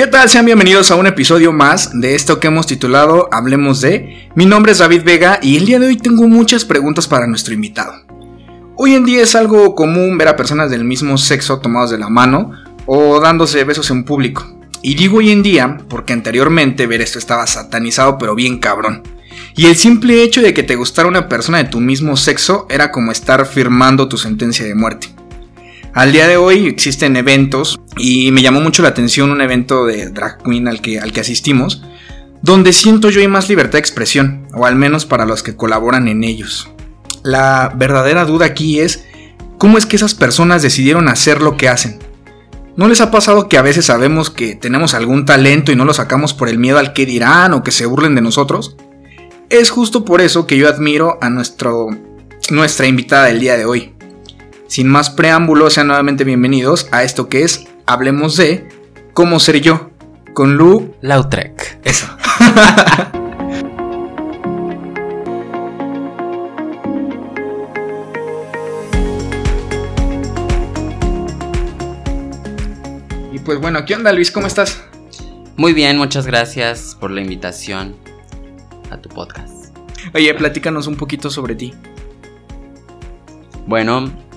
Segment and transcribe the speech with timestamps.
[0.00, 0.30] ¿Qué tal?
[0.30, 4.30] Sean bienvenidos a un episodio más de esto que hemos titulado Hablemos de.
[4.34, 7.52] Mi nombre es David Vega y el día de hoy tengo muchas preguntas para nuestro
[7.52, 7.92] invitado.
[8.76, 12.08] Hoy en día es algo común ver a personas del mismo sexo tomados de la
[12.08, 12.50] mano
[12.86, 14.46] o dándose besos en público.
[14.80, 19.02] Y digo hoy en día porque anteriormente ver esto estaba satanizado pero bien cabrón.
[19.54, 22.90] Y el simple hecho de que te gustara una persona de tu mismo sexo era
[22.90, 25.08] como estar firmando tu sentencia de muerte.
[25.92, 30.08] Al día de hoy existen eventos y me llamó mucho la atención un evento de
[30.10, 31.82] drag queen al que, al que asistimos,
[32.42, 36.06] donde siento yo hay más libertad de expresión, o al menos para los que colaboran
[36.06, 36.70] en ellos.
[37.24, 39.04] La verdadera duda aquí es
[39.58, 41.98] cómo es que esas personas decidieron hacer lo que hacen.
[42.76, 45.92] ¿No les ha pasado que a veces sabemos que tenemos algún talento y no lo
[45.92, 48.76] sacamos por el miedo al que dirán o que se burlen de nosotros?
[49.50, 51.88] Es justo por eso que yo admiro a nuestro,
[52.48, 53.92] nuestra invitada del día de hoy.
[54.70, 58.68] Sin más preámbulos, sean nuevamente bienvenidos a esto que es Hablemos de
[59.14, 59.90] Cómo ser yo,
[60.32, 61.80] con Lu Lautrec.
[61.82, 62.06] Eso.
[73.32, 74.30] y pues bueno, ¿qué onda Luis?
[74.30, 74.84] ¿Cómo estás?
[75.56, 77.96] Muy bien, muchas gracias por la invitación
[78.92, 79.76] a tu podcast.
[80.14, 81.74] Oye, platícanos un poquito sobre ti.
[83.66, 84.29] Bueno,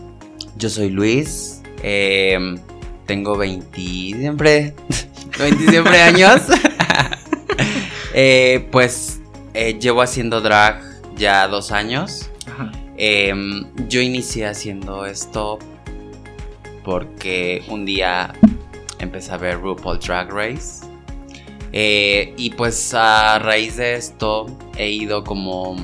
[0.57, 1.61] yo soy Luis.
[1.81, 2.55] eh,
[3.05, 4.73] tengo 20 siempre,
[5.39, 6.41] 20 siempre años.
[8.15, 9.21] Eh, pues
[9.55, 10.83] eh, llevo haciendo drag
[11.17, 12.29] ya dos años.
[12.45, 12.71] Ajá.
[12.95, 15.57] Em, yo inicié haciendo esto
[16.83, 18.35] porque un día
[18.99, 20.85] empecé a ver RuPaul Drag Race.
[21.73, 24.45] Y pues a raíz de esto
[24.77, 25.75] he ido como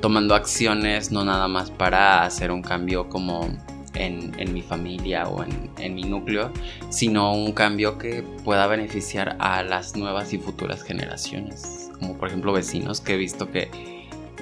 [0.00, 3.50] tomando acciones, no nada más para hacer un cambio como
[3.94, 6.52] en, en mi familia o en, en mi núcleo,
[6.90, 11.90] sino un cambio que pueda beneficiar a las nuevas y futuras generaciones.
[11.98, 13.68] Como por ejemplo vecinos que he visto que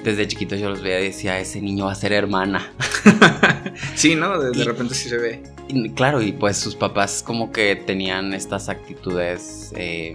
[0.03, 2.71] desde chiquitos yo los veía y decía, ese niño va a ser hermana.
[3.95, 4.37] Sí, ¿no?
[4.39, 5.43] De, de Y- repente sí se ve.
[5.67, 10.13] Y, claro, y pues sus papás como que tenían estas actitudes eh,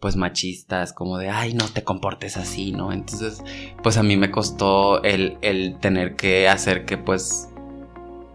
[0.00, 2.92] pues machistas, como de, ay, no te comportes así, ¿no?
[2.92, 3.42] Entonces,
[3.82, 7.50] pues a mí me costó el, el tener que hacer que pues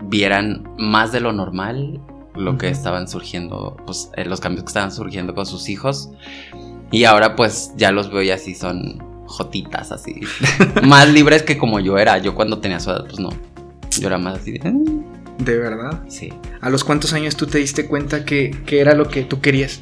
[0.02, 2.00] vieran más de lo normal
[2.36, 6.10] lo que estaban surgiendo, pues eh, los cambios que estaban surgiendo con sus hijos.
[6.92, 10.22] Y ahora pues ya los veo y así son jotitas, así.
[10.84, 12.18] más libres que como yo era.
[12.20, 13.30] Yo cuando tenía su edad, pues no.
[14.00, 14.72] Yo era más así de...
[14.72, 15.04] "Mm".
[15.40, 16.02] De verdad.
[16.08, 16.32] Sí.
[16.62, 19.82] ¿A los cuántos años tú te diste cuenta que, que era lo que tú querías?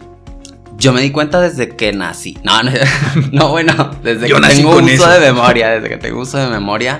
[0.77, 2.37] Yo me di cuenta desde que nací.
[2.43, 2.71] No, no,
[3.31, 5.09] no, bueno, desde Yo que nací tengo con uso eso.
[5.09, 6.99] de memoria, desde que tengo uso de memoria,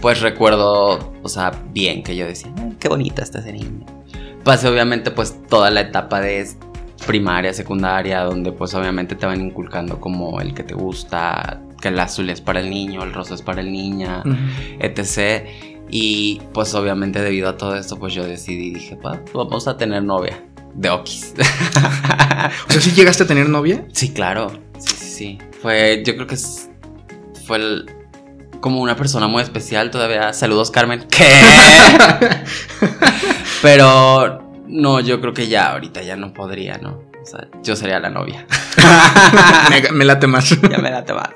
[0.00, 3.84] pues recuerdo, o sea, bien que yo decía, "Ay, qué bonita está ese niño.
[4.44, 6.46] Pasé obviamente pues toda la etapa de
[7.06, 11.98] primaria, secundaria, donde pues obviamente te van inculcando como el que te gusta, que el
[11.98, 14.22] azul es para el niño, el rosa es para el niña,
[14.78, 15.46] etc.
[15.90, 20.02] Y pues obviamente debido a todo esto pues yo decidí, dije, "Pa, vamos a tener
[20.02, 20.42] novia
[20.74, 21.34] de Okis.
[22.68, 23.86] O sea, ¿sí llegaste a tener novia?
[23.92, 24.50] Sí, claro.
[24.78, 25.38] Sí, sí, sí.
[25.62, 26.68] Fue, yo creo que es-
[27.46, 27.86] fue el-
[28.64, 30.32] como una persona muy especial todavía.
[30.32, 31.06] Saludos, Carmen.
[31.10, 31.30] ¿Qué?
[33.62, 37.02] Pero no, yo creo que ya ahorita ya no podría, ¿no?
[37.22, 38.46] O sea, yo sería la novia.
[39.68, 40.48] me, me late más.
[40.48, 41.28] ya me da más.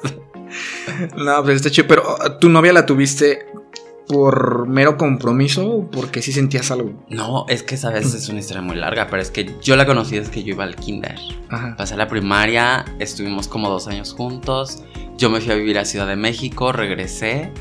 [1.19, 1.87] no, pues está chido.
[1.87, 3.45] Pero uh, ¿tu novia la tuviste
[4.09, 6.93] por mero compromiso o porque sí sentías algo?
[7.09, 10.19] No, es que sabes, es una historia muy larga, pero es que yo la conocí
[10.19, 11.17] desde que yo iba al kinder.
[11.51, 11.77] Ajá.
[11.77, 14.83] Pasé la primaria, estuvimos como dos años juntos.
[15.17, 17.53] Yo me fui a vivir a Ciudad de México, regresé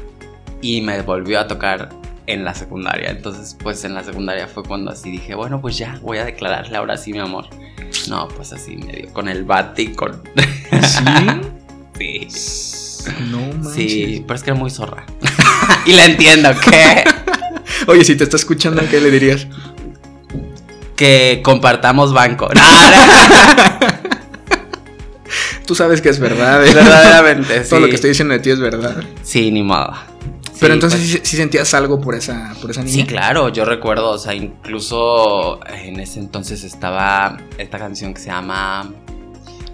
[0.62, 1.90] y me volvió a tocar
[2.28, 3.10] en la secundaria.
[3.10, 6.78] Entonces, pues en la secundaria fue cuando así dije, bueno, pues ya, voy a declararle
[6.78, 7.46] ahora sí mi amor.
[8.10, 10.22] No, pues así medio con el bate y con...
[10.82, 11.04] ¿Sí?
[12.30, 13.10] sí.
[13.30, 13.74] No manches.
[13.74, 15.06] Sí, pero es que era muy zorra.
[15.86, 17.04] y la entiendo, ¿qué?
[17.88, 19.48] Oye, si te está escuchando, ¿qué le dirías?
[20.96, 22.50] que compartamos banco.
[22.56, 22.62] No,
[22.92, 23.88] no,
[25.66, 26.66] Tú sabes que es verdad.
[26.66, 26.74] ¿eh?
[26.74, 27.70] verdaderamente, sí.
[27.70, 29.04] Todo lo que estoy diciendo de ti es verdad.
[29.22, 29.94] Sí, ni modo.
[30.60, 32.96] Pero entonces pues- sí, sí sentías algo por esa, por esa niña.
[32.96, 38.28] Sí, claro, yo recuerdo, o sea, incluso en ese entonces estaba esta canción que se
[38.28, 38.90] llama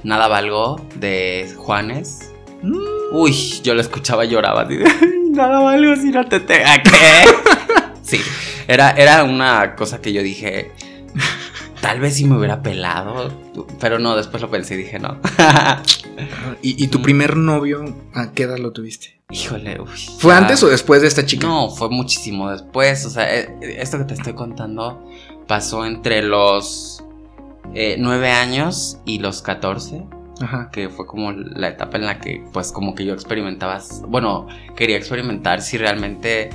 [0.03, 2.31] Nada Valgo de Juanes.
[2.63, 2.75] Mm.
[3.13, 6.81] Uy, yo la escuchaba y lloraba así de, "Ay, Nada valgo si no te tenga
[6.81, 6.91] que.
[8.03, 8.19] Sí,
[8.67, 10.71] era, era una cosa que yo dije,
[11.81, 13.31] tal vez si me hubiera pelado,
[13.79, 15.19] pero no, después lo pensé y dije, no.
[16.61, 17.83] ¿Y, y tu primer novio,
[18.13, 19.19] a qué edad lo tuviste?
[19.31, 19.89] Híjole, uy.
[20.19, 21.47] ¿Fue ya- antes o después de esta chica?
[21.47, 23.05] No, fue muchísimo después.
[23.05, 25.09] O sea, eh, esto que te estoy contando
[25.47, 27.03] pasó entre los
[27.73, 30.03] eh, nueve años y los 14,
[30.41, 30.69] Ajá.
[30.71, 34.97] que fue como la etapa en la que pues como que yo experimentaba, bueno, quería
[34.97, 36.49] experimentar si realmente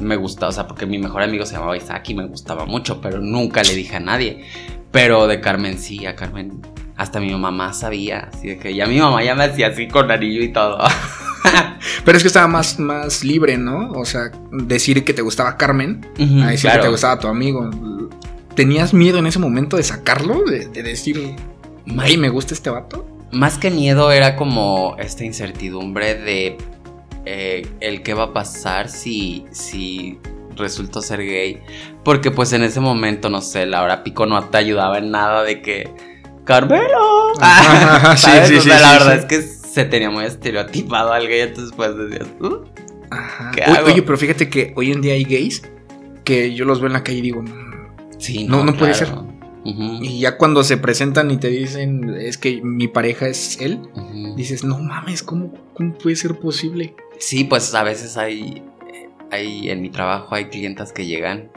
[0.00, 3.00] me gustaba, o sea, porque mi mejor amigo se llamaba Isaac y me gustaba mucho,
[3.00, 4.44] pero nunca le dije a nadie.
[4.90, 6.62] Pero de Carmen sí, a Carmen
[6.96, 10.10] hasta mi mamá sabía, así de que ya mi mamá ya me hacía así con
[10.10, 10.78] anillo y todo.
[12.04, 13.92] Pero es que estaba más, más libre, ¿no?
[13.92, 16.06] O sea, decir que te gustaba Carmen,
[16.42, 17.70] a decir que te gustaba tu amigo.
[18.54, 20.42] ¿Tenías miedo en ese momento de sacarlo?
[20.42, 21.36] De, de decir,
[21.98, 23.06] ay, me gusta este vato.
[23.32, 26.56] Más que miedo era como esta incertidumbre de
[27.26, 30.18] eh, el qué va a pasar si, si
[30.56, 31.60] resultó ser gay.
[32.04, 35.42] Porque pues en ese momento, no sé, la hora pico no te ayudaba en nada
[35.42, 35.90] de que...
[36.44, 37.32] ¡Carmelo!
[38.16, 41.40] Sí, sí, O sea, sí, la verdad es que se tenía muy estereotipado al gay,
[41.40, 42.28] entonces pues decías...
[42.40, 42.64] "Uh".
[43.10, 43.50] Ajá.
[43.54, 43.86] ¿Qué Oye, hago?
[43.88, 45.62] oye, pero fíjate que hoy en día hay gays
[46.24, 48.18] que yo los veo en la calle y digo, "Mm".
[48.18, 49.08] Sí, No, no puede ser.
[50.02, 53.80] Y ya cuando se presentan y te dicen, es que mi pareja es él,
[54.36, 56.94] dices, no mames, ¿cómo, cómo puede ser posible?
[57.18, 58.62] Sí, pues a veces hay,
[59.30, 61.50] hay en mi trabajo hay clientas que llegan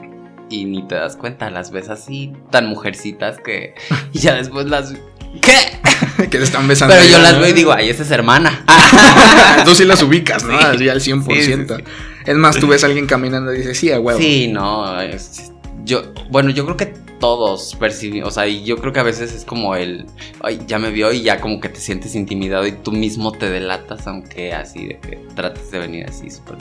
[0.50, 3.74] y ni te das cuenta, las ves así tan mujercitas que
[4.12, 4.92] y ya después las
[5.40, 6.26] ¿qué?
[6.28, 6.94] que se están besando.
[6.94, 8.64] Pero yo las veo y digo, ay, esa es hermana.
[9.64, 10.58] Tú sí las ubicas, ¿no?
[10.58, 10.64] Sí.
[10.64, 11.24] Así al 100%.
[11.34, 11.84] Sí, sí, sí.
[12.26, 14.18] Es más, tú ves a alguien caminando y dices, sí, a huevo.
[14.20, 15.52] Sí, no, es-
[15.84, 19.32] yo bueno, yo creo que todos percibimos, o sea, y yo creo que a veces
[19.32, 20.06] es como el,
[20.42, 23.48] ay, ya me vio y ya como que te sientes intimidado y tú mismo te
[23.48, 26.58] delatas aunque así de que trates de venir así súper.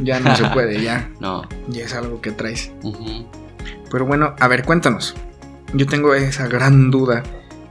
[0.00, 1.10] Ya no se puede, ya.
[1.20, 1.42] No.
[1.68, 2.72] Ya es algo que traes.
[3.90, 5.14] Pero bueno, a ver, cuéntanos.
[5.74, 7.22] Yo tengo esa gran duda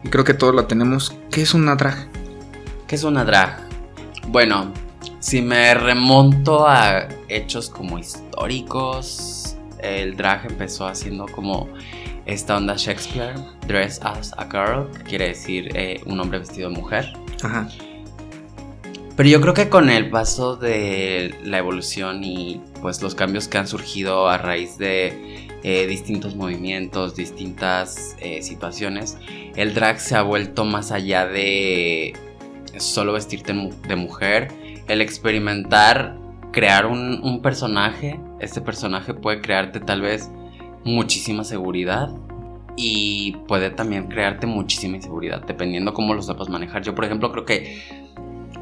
[0.03, 1.15] y creo que todos la tenemos.
[1.31, 2.07] ¿Qué es una drag?
[2.85, 3.57] ¿Qué es una drag?
[4.27, 4.71] Bueno,
[5.19, 9.40] si me remonto a hechos como históricos,
[9.81, 11.67] el drag empezó haciendo como
[12.25, 13.35] esta onda Shakespeare,
[13.67, 17.13] dress as a girl, que quiere decir eh, un hombre vestido de mujer.
[17.43, 17.67] Ajá.
[19.15, 23.57] Pero yo creo que con el paso de la evolución y pues los cambios que
[23.57, 29.17] han surgido a raíz de eh, distintos movimientos, distintas eh, situaciones,
[29.55, 32.13] el drag se ha vuelto más allá de
[32.77, 33.53] solo vestirte
[33.87, 34.47] de mujer,
[34.87, 36.17] el experimentar,
[36.51, 40.29] crear un, un personaje, este personaje puede crearte tal vez
[40.83, 42.09] muchísima seguridad
[42.75, 46.81] y puede también crearte muchísima inseguridad, dependiendo cómo lo sepas manejar.
[46.81, 47.83] Yo, por ejemplo, creo que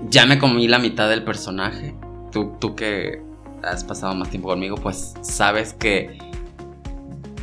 [0.09, 1.95] ya me comí la mitad del personaje.
[2.31, 3.21] Tú, tú que
[3.63, 6.17] has pasado más tiempo conmigo, pues sabes que.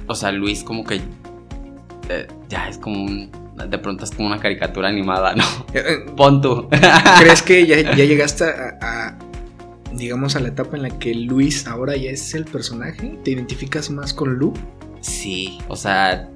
[0.06, 1.00] O sea, Luis, como que.
[2.08, 3.30] eh, ya es como un.
[3.70, 5.44] De pronto es como una caricatura animada, ¿no?
[5.72, 6.68] Eh, eh, Pon tú.
[7.18, 9.18] ¿Crees que ya, ya llegaste a, a,
[9.96, 13.18] digamos, a la etapa en la que Luis ahora ya es el personaje?
[13.24, 14.52] ¿Te identificas más con Lu?
[15.00, 16.30] Sí, o sea.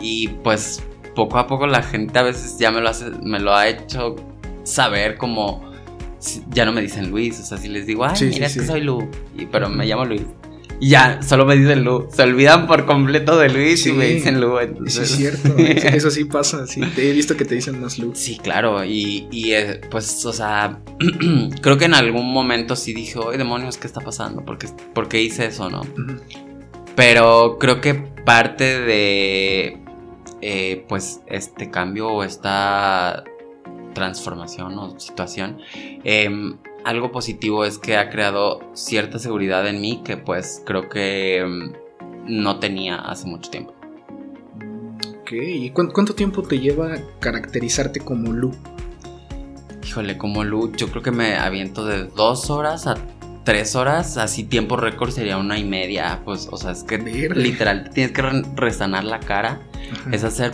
[0.00, 0.82] Y pues
[1.14, 4.16] poco a poco la gente a veces ya me lo hace, me lo ha hecho
[4.64, 5.64] saber como.
[6.48, 8.64] Ya no me dicen Luis, o sea, si les digo, ay, Sí, mira, sí, es
[8.64, 10.22] que soy Lu, y, pero me llamo Luis.
[10.78, 12.06] Y ya, solo me dicen Lu.
[12.12, 13.90] Se olvidan por completo de Luis Sí.
[13.90, 14.58] y me dicen Lu.
[14.58, 15.54] Sí, entonces- es cierto.
[15.58, 16.66] Eso, sí pasa.
[16.66, 18.12] Sí, te he visto que te dicen más Lu.
[18.14, 20.80] Sí, claro, y, y, eh, pues, o sea,
[21.62, 24.44] creo que en algún momento sí dije, oye, demonios, ¿qué está pasando?
[24.44, 25.82] ¿Por qué, por qué hice eso, no?
[26.94, 29.78] Pero creo que parte de,
[30.42, 33.24] eh, pues, este cambio o esta
[33.94, 35.58] transformación o situación,
[36.04, 41.38] em, algo positivo es que ha creado cierta seguridad en mí que, pues, creo que
[41.40, 41.72] em,
[42.26, 43.74] no tenía hace mucho tiempo.
[45.22, 45.32] Ok.
[45.32, 48.52] ¿Y cuán- cuánto tiempo te lleva caracterizarte como Lu?
[49.84, 52.94] Híjole, como Lu, yo creo que me aviento de dos horas a
[53.44, 57.40] tres horas, así tiempo récord sería una y media, pues, o sea, es que Verde.
[57.40, 59.60] literal te tienes que re- resanar la cara,
[59.92, 60.10] Ajá.
[60.10, 60.52] es hacer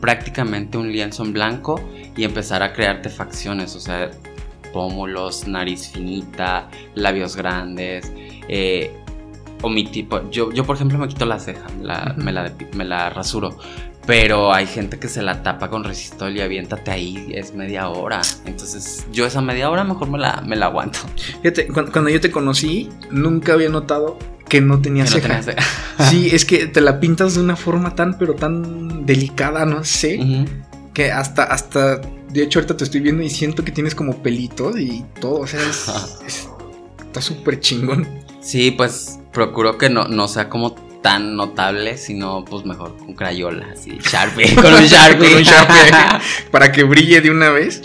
[0.00, 1.80] prácticamente un lienzo en blanco
[2.14, 4.10] y empezar a crearte facciones, o sea,
[4.76, 8.12] pómulos, nariz finita, labios grandes,
[8.46, 8.90] eh,
[9.62, 12.44] o mi tipo, yo, yo por ejemplo me quito la ceja, me la, me la,
[12.46, 13.56] depi- me la rasuro.
[14.06, 18.20] Pero hay gente que se la tapa con resistol y aviéntate ahí, es media hora.
[18.44, 20.98] Entonces, yo esa media hora mejor me la, me la aguanto.
[21.42, 24.16] Fíjate, cuando, cuando yo te conocí, nunca había notado
[24.48, 25.28] que no tenía Que no ceja.
[25.28, 25.62] tenía ceja.
[26.10, 30.20] Sí, es que te la pintas de una forma tan, pero tan delicada, no sé,
[30.92, 32.00] que hasta, hasta,
[32.36, 35.46] de hecho ahorita te estoy viendo y siento que tienes como pelitos y todo, o
[35.46, 35.88] sea, es,
[36.26, 36.48] es-
[37.00, 38.06] está súper chingón.
[38.40, 43.66] Sí, pues procuro que no, no sea como tan notable, sino pues mejor con crayola,
[43.72, 45.28] así, Sharpie, con un Sharpie.
[45.28, 45.92] Con un Sharpie.
[46.50, 47.82] Para que brille de una vez.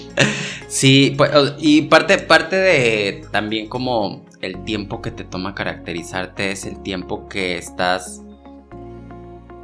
[0.68, 1.30] Sí, pues,
[1.60, 7.28] y parte, parte de también como el tiempo que te toma caracterizarte es el tiempo
[7.28, 8.22] que estás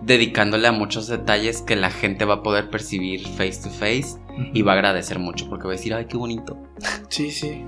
[0.04, 4.18] dedicándole a muchos detalles que la gente va a poder percibir face to face
[4.54, 6.58] y va a agradecer mucho porque va a decir, ay, qué bonito.
[7.10, 7.64] Sí, sí.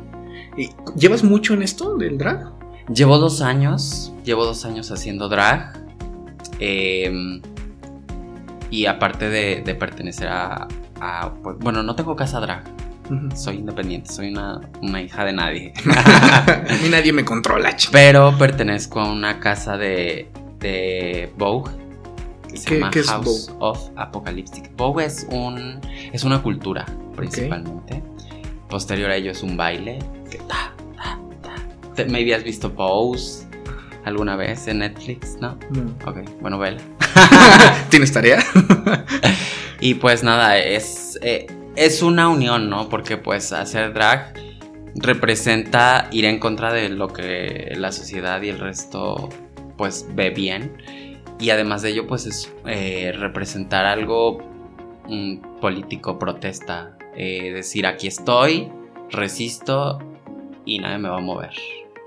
[0.58, 2.52] ¿Y ¿Llevas mucho en esto del drag?
[2.94, 5.80] Llevo dos años, llevo dos años haciendo drag.
[6.60, 7.42] em,
[8.72, 10.68] y aparte de, de pertenecer a,
[11.00, 12.64] a, pues, Bueno, no tengo casa drag,
[13.36, 15.74] soy independiente, soy una, una hija de nadie.
[15.86, 21.72] A mí nadie me controla, ch- Pero pertenezco a una casa de, de Vogue.
[22.50, 23.58] Que se ¿Qué- llama qué es House Vogue?
[23.60, 24.76] of Apocalyptic.
[24.76, 25.80] Vogue es, un,
[26.12, 28.02] es una cultura, principalmente.
[28.70, 30.00] Posterior a ello es un baile.
[30.30, 31.56] que ta, ta, ta.
[31.96, 33.48] Te- Maybe has visto Pose
[34.06, 35.58] alguna vez en Netflix, ¿no?
[35.72, 35.96] No.
[36.10, 36.82] Ok, bueno, vela.
[37.90, 38.44] ¿Tienes tarea?
[39.82, 42.90] Y pues nada, es, eh, es una unión, ¿no?
[42.90, 44.34] Porque pues hacer drag
[44.96, 49.30] representa ir en contra de lo que la sociedad y el resto
[49.78, 50.74] pues ve bien.
[51.40, 54.40] Y además de ello pues es eh, representar algo
[55.08, 56.98] mm, político, protesta.
[57.16, 58.72] eh, decir aquí estoy,
[59.10, 60.00] resisto
[60.66, 61.54] y nadie me va a mover,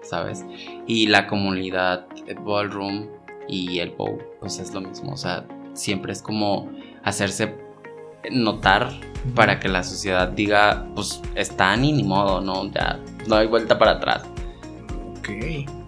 [0.03, 0.45] ¿sabes?
[0.87, 3.09] Y la comunidad el ballroom
[3.49, 6.71] y el bow pues es lo mismo, o sea, siempre es como
[7.03, 7.57] hacerse
[8.31, 8.93] notar
[9.35, 12.71] para que la sociedad diga, pues están y ni modo, ¿no?
[12.71, 14.23] Ya no hay vuelta para atrás.
[15.19, 15.29] Ok.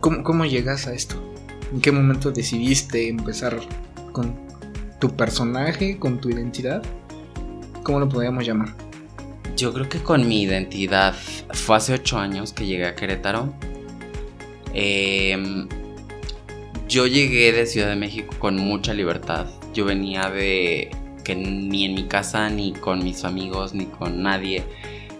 [0.01, 1.34] ¿Cómo, ¿Cómo llegas a esto?
[1.75, 3.59] ¿En qué momento decidiste empezar
[4.12, 4.33] con
[5.00, 6.85] tu personaje, con tu identidad?
[7.83, 8.69] ¿Cómo lo podríamos llamar?
[9.57, 11.16] Yo creo que con mi identidad
[11.52, 13.52] fue hace ocho años que llegué a Querétaro.
[14.73, 15.66] Em,
[16.88, 19.47] yo llegué de Ciudad de México con mucha libertad.
[19.75, 20.93] Yo venía de
[21.25, 24.62] que ni en mi casa, ni con mis amigos, ni con nadie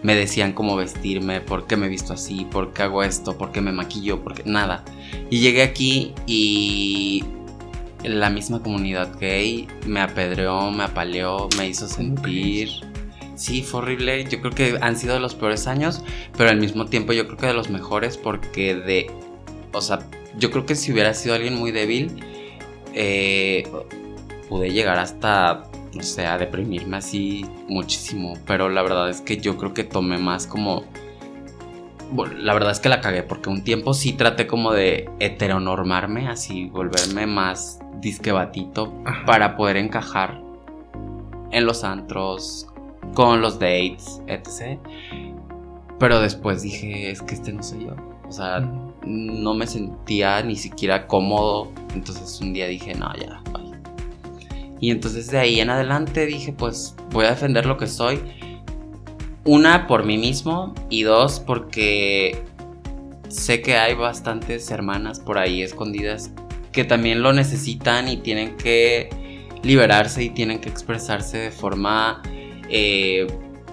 [0.05, 3.51] me decían cómo vestirme, por qué me he visto así, por qué hago esto, por
[3.51, 4.85] qué me maquillo, por qué nada.
[5.31, 7.23] Y llegué aquí y
[8.03, 12.69] la misma comunidad gay me apedreó, me apaleó, me hizo sentir.
[13.33, 14.23] Sí, fue horrible.
[14.25, 16.03] Yo creo que han sido los peores años,
[16.37, 19.07] pero al mismo tiempo yo creo que de los mejores porque de...
[19.73, 20.07] O sea,
[20.37, 22.23] yo creo que si hubiera sido alguien muy débil,
[22.93, 23.67] eh,
[24.49, 25.63] pude llegar hasta,
[25.95, 28.33] no sé, a deprimirme así muchísimo.
[28.45, 30.83] Pero la verdad es que yo creo que tomé más como...
[32.11, 36.27] Bueno, la verdad es que la cagué porque un tiempo sí traté como de heteronormarme,
[36.27, 38.93] así volverme más disquebatito
[39.25, 40.39] para poder encajar
[41.51, 42.67] en los antros,
[43.15, 44.79] con los dates, etc.
[45.97, 47.95] Pero después dije, es que este no soy yo.
[48.27, 48.59] O sea,
[49.05, 51.71] no me sentía ni siquiera cómodo.
[51.93, 53.41] Entonces un día dije, no, ya.
[54.79, 58.19] Y entonces de ahí en adelante dije, pues voy a defender lo que soy.
[59.43, 60.73] Una, por mí mismo.
[60.89, 62.43] Y dos, porque
[63.29, 66.31] sé que hay bastantes hermanas por ahí escondidas
[66.75, 69.09] que también lo necesitan y tienen que
[69.63, 72.21] liberarse y tienen que expresarse de forma,
[72.69, 73.25] eh,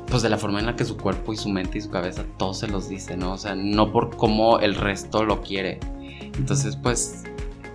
[0.07, 2.25] pues de la forma en la que su cuerpo y su mente y su cabeza
[2.39, 3.33] todo se los dice, ¿no?
[3.33, 5.81] O sea, no por cómo el resto lo quiere.
[6.39, 7.25] Entonces, pues,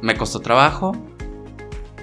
[0.02, 0.96] me costó trabajo,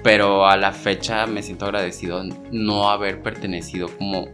[0.05, 2.21] pero a la fecha me siento agradecido
[2.51, 4.27] no haber pertenecido como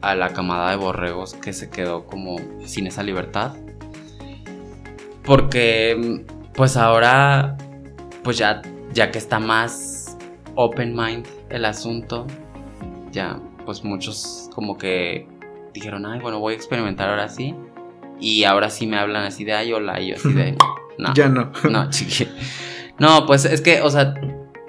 [0.00, 3.54] a la camada de borregos que se quedó como sin esa libertad.
[5.22, 7.56] Porque, pues ahora,
[8.24, 10.18] pues ya, ya que está más
[10.56, 12.26] open mind el asunto,
[13.12, 15.28] ya, pues muchos como que
[15.72, 17.54] dijeron, ay, bueno, voy a experimentar ahora sí.
[18.18, 20.56] Y ahora sí me hablan así de, ay, hola, y yo así de,
[20.98, 21.14] no.
[21.14, 21.52] Ya no.
[21.70, 22.26] No, chiqui.
[22.98, 24.14] No, pues es que, o sea,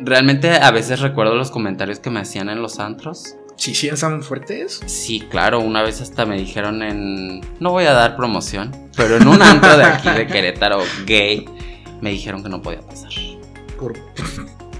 [0.01, 3.35] realmente a veces recuerdo los comentarios que me hacían en los antros.
[3.55, 4.81] Sí, sí, están fuertes.
[4.87, 7.41] Sí, claro, una vez hasta me dijeron en.
[7.59, 11.45] No voy a dar promoción, pero en un antro de aquí de Querétaro gay,
[12.01, 13.11] me dijeron que no podía pasar.
[13.77, 13.93] Por...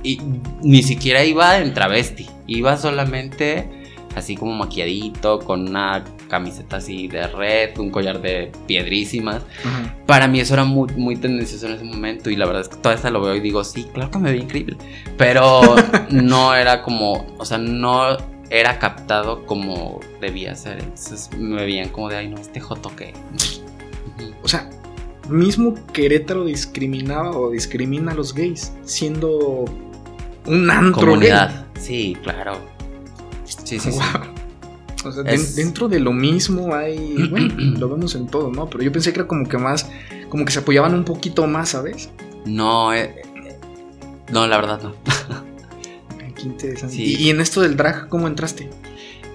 [0.04, 0.20] Y
[0.64, 3.82] ni siquiera iba en travesti, iba solamente
[4.16, 9.44] así como maquilladito, con una camiseta así de red, un collar de piedrísimas.
[10.06, 12.78] Para mí eso era muy, muy tendencioso en ese momento y la verdad es que
[12.78, 14.78] todavía lo veo y digo, sí, claro que me ve increíble.
[15.18, 15.62] Pero
[16.10, 18.18] no era como, o sea, no
[18.50, 20.80] era captado como debía ser.
[20.80, 23.14] Entonces me veían como de, ay, no, este joto que...
[24.42, 24.70] O sea,
[25.30, 29.66] mismo Querétaro discriminaba o discrimina a los gays, siendo
[30.46, 31.66] un antro Comunidad.
[31.78, 32.58] Sí, claro.
[33.44, 34.00] Sí, sí, gay.
[34.00, 34.31] sí.
[35.04, 38.70] O sea, Es- dentro de lo mismo hay, bueno, lo vemos en todo, ¿no?
[38.70, 39.90] Pero yo pensé que era como que más,
[40.30, 42.10] como que se apoyaban un poquito más, ¿sabes?
[42.46, 43.22] No, eh,
[44.32, 44.96] no, la verdad no.
[46.36, 46.96] Qué interesante.
[46.96, 47.04] Sí.
[47.20, 48.70] ¿Y, y en esto del drag, ¿cómo entraste?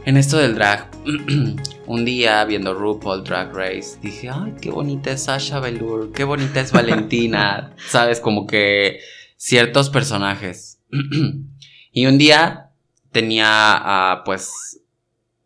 [0.04, 0.88] En esto del drag,
[1.86, 6.60] un día viendo RuPaul Drag Race, dije, ay, qué bonita es Sasha Velour, qué bonita
[6.60, 9.00] es Valentina, sabes, como que
[9.36, 10.78] ciertos personajes.
[11.92, 12.70] y un día
[13.10, 14.75] tenía, ah, pues,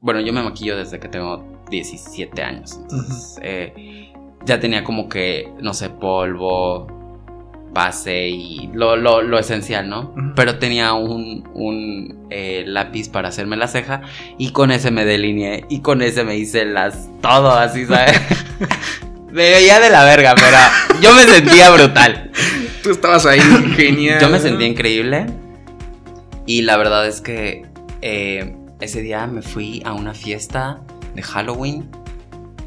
[0.00, 2.78] bueno, yo me maquillo desde que tengo 17 años.
[2.80, 4.12] Entonces, eh,
[4.44, 6.86] ya tenía como que, no sé, polvo,
[7.72, 10.14] base y lo, lo, esencial, ¿no?
[10.34, 14.02] Pero tenía un, un eh, lápiz para hacerme la ceja
[14.38, 17.08] y con ese me delineé y con ese me hice las...
[17.20, 18.20] todo así, ¿sabes?
[19.30, 20.56] me veía de la verga, pero
[21.00, 22.32] yo me sentía brutal.
[22.82, 23.40] Tú estabas ahí
[23.76, 24.20] genial.
[24.20, 25.26] Yo me sentía increíble
[26.46, 27.66] y la verdad es que
[28.02, 30.80] eh, ese día me fui a una fiesta
[31.14, 31.88] de Halloween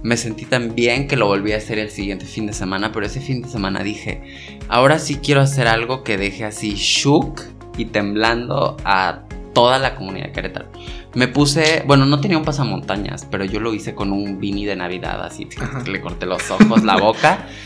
[0.03, 3.05] me sentí tan bien que lo volví a hacer el siguiente fin de semana, pero
[3.05, 4.22] ese fin de semana dije,
[4.67, 7.41] ahora sí quiero hacer algo que deje así shook
[7.77, 10.67] y temblando a toda la comunidad Querétaro.
[11.15, 14.75] Me puse, bueno, no tenía un pasamontañas, pero yo lo hice con un beanie de
[14.75, 15.48] Navidad, así
[15.88, 17.48] le corté los ojos, la boca.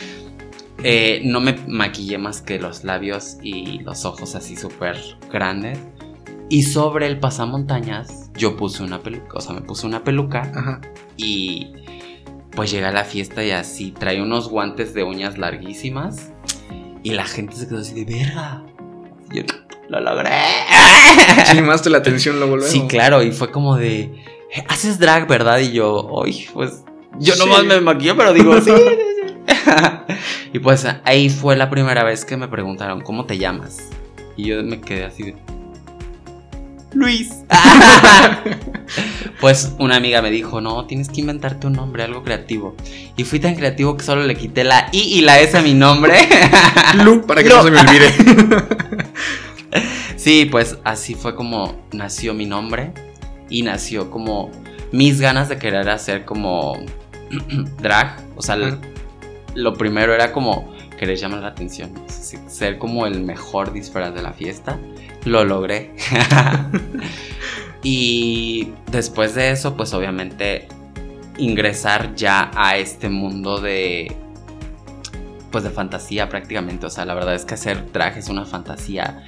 [0.84, 4.96] Eh, no me maquillé más que los labios y los ojos así súper
[5.28, 5.76] grandes.
[6.50, 10.80] Y sobre el pasamontañas yo puse una peluca, o sea, me puse una peluca
[11.16, 11.72] y
[12.52, 16.32] pues llega a la fiesta y así trae unos guantes de uñas larguísimas
[17.02, 18.62] y la gente se quedó así de verga.
[19.30, 19.42] Yo
[19.88, 20.30] lo logré.
[21.54, 22.72] Llamaste la atención luego luego.
[22.72, 24.24] Sí, claro, y fue como de
[24.68, 25.58] haces drag, ¿verdad?
[25.58, 26.82] Y yo, "Ay, pues
[27.18, 28.72] yo nomás me maquillo, pero digo, sí."
[30.54, 33.90] y pues ahí fue la primera vez que me preguntaron, "¿Cómo te llamas?"
[34.36, 35.36] Y yo me quedé así de
[36.94, 37.30] Luis.
[39.40, 42.74] pues una amiga me dijo, no, tienes que inventarte un nombre, algo creativo.
[43.16, 45.74] Y fui tan creativo que solo le quité la I y la S a mi
[45.74, 46.28] nombre.
[47.04, 48.12] Lu, para que no se me olvide.
[50.16, 52.92] sí, pues así fue como nació mi nombre.
[53.50, 54.50] Y nació como
[54.92, 56.78] mis ganas de querer hacer como
[57.80, 58.16] drag.
[58.36, 58.56] O sea,
[59.54, 61.90] lo primero era como querer llamar la atención.
[62.08, 64.78] Ser como el mejor disfraz de la fiesta
[65.24, 65.94] lo logré.
[67.82, 70.68] y después de eso, pues obviamente
[71.38, 74.14] ingresar ya a este mundo de
[75.50, 79.24] pues de fantasía prácticamente, o sea, la verdad es que hacer traje es una fantasía.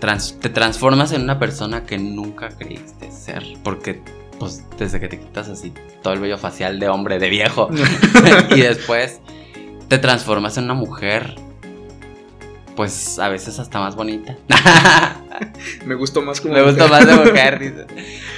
[0.00, 4.00] te transformas en una persona que nunca creíste ser, porque
[4.38, 7.68] pues desde que te quitas así todo el vello facial de hombre, de viejo,
[8.50, 9.20] y después
[9.88, 11.34] te transformas en una mujer
[12.78, 14.36] pues a veces hasta más bonita.
[15.84, 17.86] Me gustó más como Me gustó más de mujer, dice.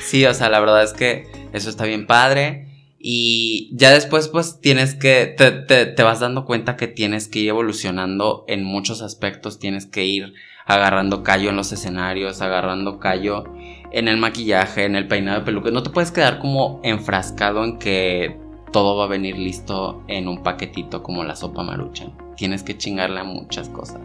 [0.03, 2.67] Sí, o sea, la verdad es que eso está bien padre.
[2.99, 5.27] Y ya después, pues tienes que.
[5.37, 9.59] Te, te, vas dando cuenta que tienes que ir evolucionando en muchos aspectos.
[9.59, 10.33] Tienes que ir
[10.65, 13.45] agarrando callo en los escenarios, agarrando callo
[13.93, 15.71] en el maquillaje, en el peinado de peluca.
[15.71, 18.39] No te puedes quedar como enfrascado en que
[18.73, 22.13] todo va a venir listo en un paquetito como la sopa maruchan.
[22.37, 24.01] Tienes que chingarle a muchas cosas.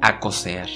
[0.00, 0.68] A coser.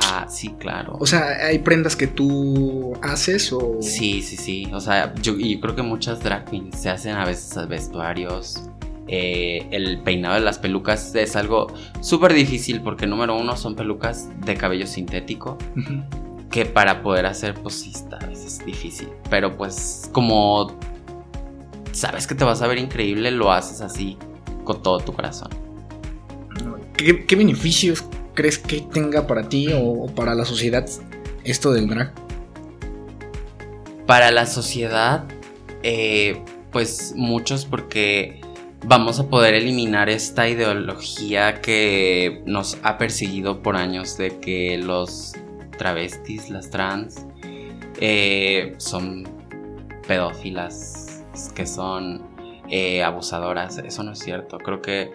[0.00, 0.96] Ah, sí, claro.
[1.00, 3.78] O sea, ¿hay prendas que tú haces o...?
[3.80, 4.68] Sí, sí, sí.
[4.72, 8.62] O sea, yo, yo creo que muchas drag queens se hacen a veces vestuarios.
[9.06, 11.66] Eh, el peinado de las pelucas es algo
[12.00, 15.58] súper difícil porque número uno son pelucas de cabello sintético.
[16.50, 19.08] Que para poder hacer, pues sí, está a veces difícil.
[19.30, 20.78] Pero pues como
[21.94, 24.18] sabes que te vas a ver increíble, lo haces así
[24.64, 25.50] con todo tu corazón.
[26.96, 28.04] ¿Qué, beneficios
[28.34, 30.86] crees que tenga para ti o, para la sociedad
[31.44, 32.12] esto del drag?
[34.06, 35.24] Para la sociedad,
[35.82, 38.40] eh, pues muchos porque
[38.86, 45.32] vamos a poder eliminar esta ideología que nos ha perseguido por años de que los
[45.78, 47.26] travestis, las trans,
[48.00, 49.24] eh, son
[50.06, 51.03] pedófilas,
[51.54, 52.22] que son
[52.68, 53.78] eh, abusadoras.
[53.78, 54.58] Eso no es cierto.
[54.58, 55.10] Creo que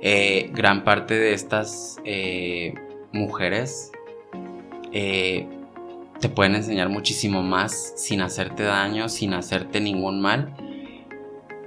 [0.00, 2.74] eh, gran parte de estas eh,
[3.12, 3.90] mujeres
[4.92, 10.54] te pueden enseñar muchísimo más sin hacerte daño, sin hacerte ningún mal.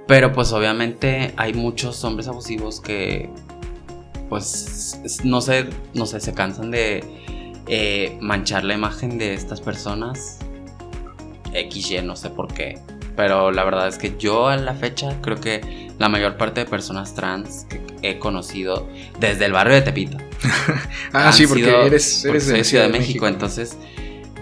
[0.06, 3.28] Pero pues obviamente hay muchos hombres abusivos que
[4.28, 10.38] pues no sé, no sé, se cansan de manchar la imagen de estas personas.
[11.52, 12.80] XY, no sé por qué.
[13.16, 16.66] Pero la verdad es que yo a la fecha creo que la mayor parte de
[16.66, 20.18] personas trans que he conocido desde el barrio de Tepito.
[21.12, 23.78] ah, sí, porque eres, de Ciudad de México, Entonces,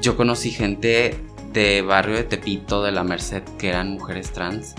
[0.02, 1.16] yo conocí gente
[1.52, 4.74] de barrio de Tepito, de la Merced, que eran mujeres trans,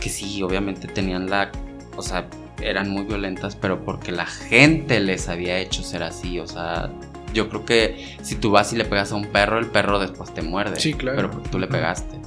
[0.00, 1.50] que sí, obviamente tenían la.
[1.96, 2.26] O sea,
[2.62, 6.38] eran muy violentas, pero porque la gente les había hecho ser así.
[6.38, 6.90] O sea,
[7.34, 10.32] yo creo que si tú vas y le pegas a un perro, el perro después
[10.32, 10.78] te muerde.
[10.78, 11.16] Sí, claro.
[11.16, 12.21] Pero porque tú le pegaste.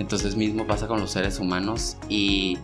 [0.00, 2.58] Entonces mismo pasa con los seres humanos y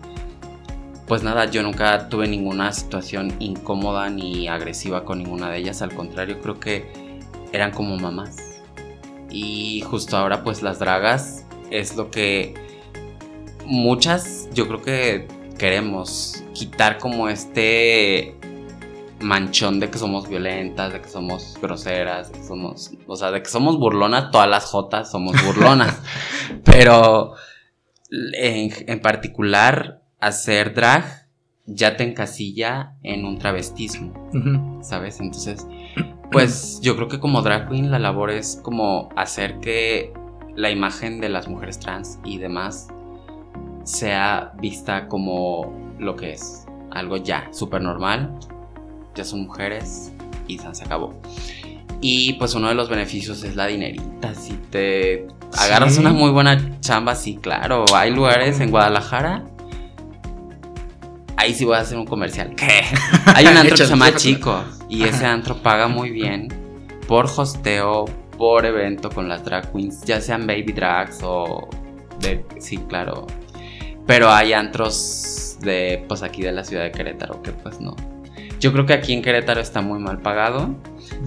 [1.06, 5.82] pues nada, yo nunca tuve ninguna situación incómoda ni agresiva con ninguna de ellas.
[5.82, 6.90] Al contrario, creo que
[7.52, 8.36] eran como mamás.
[9.30, 12.54] Y justo ahora pues las dragas es lo que
[13.66, 18.34] muchas yo creo que queremos quitar como este
[19.20, 23.42] manchón de que somos violentas, de que somos groseras, de que somos, o sea, de
[23.42, 26.00] que somos burlonas, todas las jotas somos burlonas.
[26.64, 27.34] Pero
[28.10, 31.28] en, particular, hacer drag
[31.66, 34.12] ya te encasilla en un travestismo,
[34.82, 35.18] ¿sabes?
[35.20, 35.66] Entonces,
[36.30, 40.12] pues yo creo que como drag queen la labor es como hacer que
[40.54, 42.88] la imagen de las mujeres trans y demás
[43.84, 48.38] sea vista como lo que es, algo ya súper normal,
[49.16, 50.12] ya son mujeres
[50.46, 51.20] y se acabó.
[52.00, 54.34] Y pues uno de los beneficios es la dinerita.
[54.34, 55.26] Si te
[55.56, 57.84] agarras una muy buena chamba, sí, claro.
[57.94, 59.44] Hay lugares en Guadalajara.
[61.36, 62.54] Ahí sí voy a hacer un comercial.
[62.54, 62.84] ¿Qué?
[63.34, 64.62] Hay un antro que se llama Chico.
[64.88, 66.48] Y ese antro paga muy bien
[67.08, 68.04] por hosteo,
[68.36, 71.68] por evento con las drag queens, ya sean baby drags o
[72.20, 72.44] de.
[72.60, 73.26] Sí, claro.
[74.06, 77.96] Pero hay antros de, pues aquí de la ciudad de Querétaro que pues no
[78.66, 80.74] yo creo que aquí en Querétaro está muy mal pagado.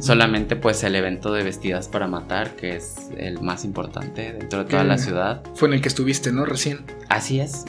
[0.01, 4.69] Solamente pues el evento de Vestidas para Matar, que es el más importante dentro de
[4.69, 5.41] toda la ciudad.
[5.55, 6.43] Fue en el que estuviste, ¿no?
[6.43, 6.85] Recién.
[7.07, 7.63] Así es.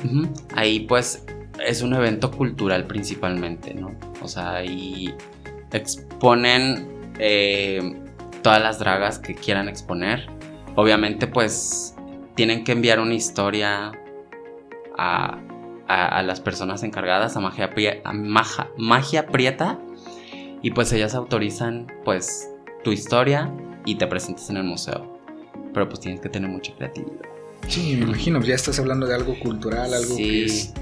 [0.56, 1.24] Ahí pues
[1.64, 3.94] es un evento cultural principalmente, ¿no?
[4.20, 5.14] O sea, ahí
[5.70, 6.88] exponen
[7.20, 7.94] eh,
[8.42, 10.26] todas las dragas que quieran exponer.
[10.74, 11.94] Obviamente pues
[12.34, 13.92] tienen que enviar una historia
[14.98, 15.38] a,
[15.90, 17.70] a, las personas encargadas, a Magia,
[18.76, 19.78] Magia Prieta,
[20.62, 22.48] y pues ellas autorizan pues
[22.84, 23.52] tu historia
[23.84, 25.18] y te presentas en el museo.
[25.72, 27.22] Pero pues tienes que tener mucha creatividad.
[27.68, 30.72] Sí, me imagino, ya estás hablando de algo cultural, algo que es...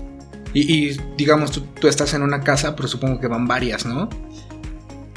[0.55, 4.09] Y, digamos, tú, estás en una casa, pero supongo que van varias, ¿no?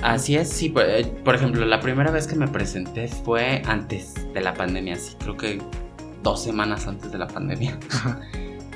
[0.03, 0.69] Así es, sí.
[0.69, 4.97] Por, eh, por, ejemplo, la primera vez que me presenté fue antes de la pandemia,
[4.97, 5.61] sí, creo que
[6.21, 7.79] dos semanas antes de la pandemia.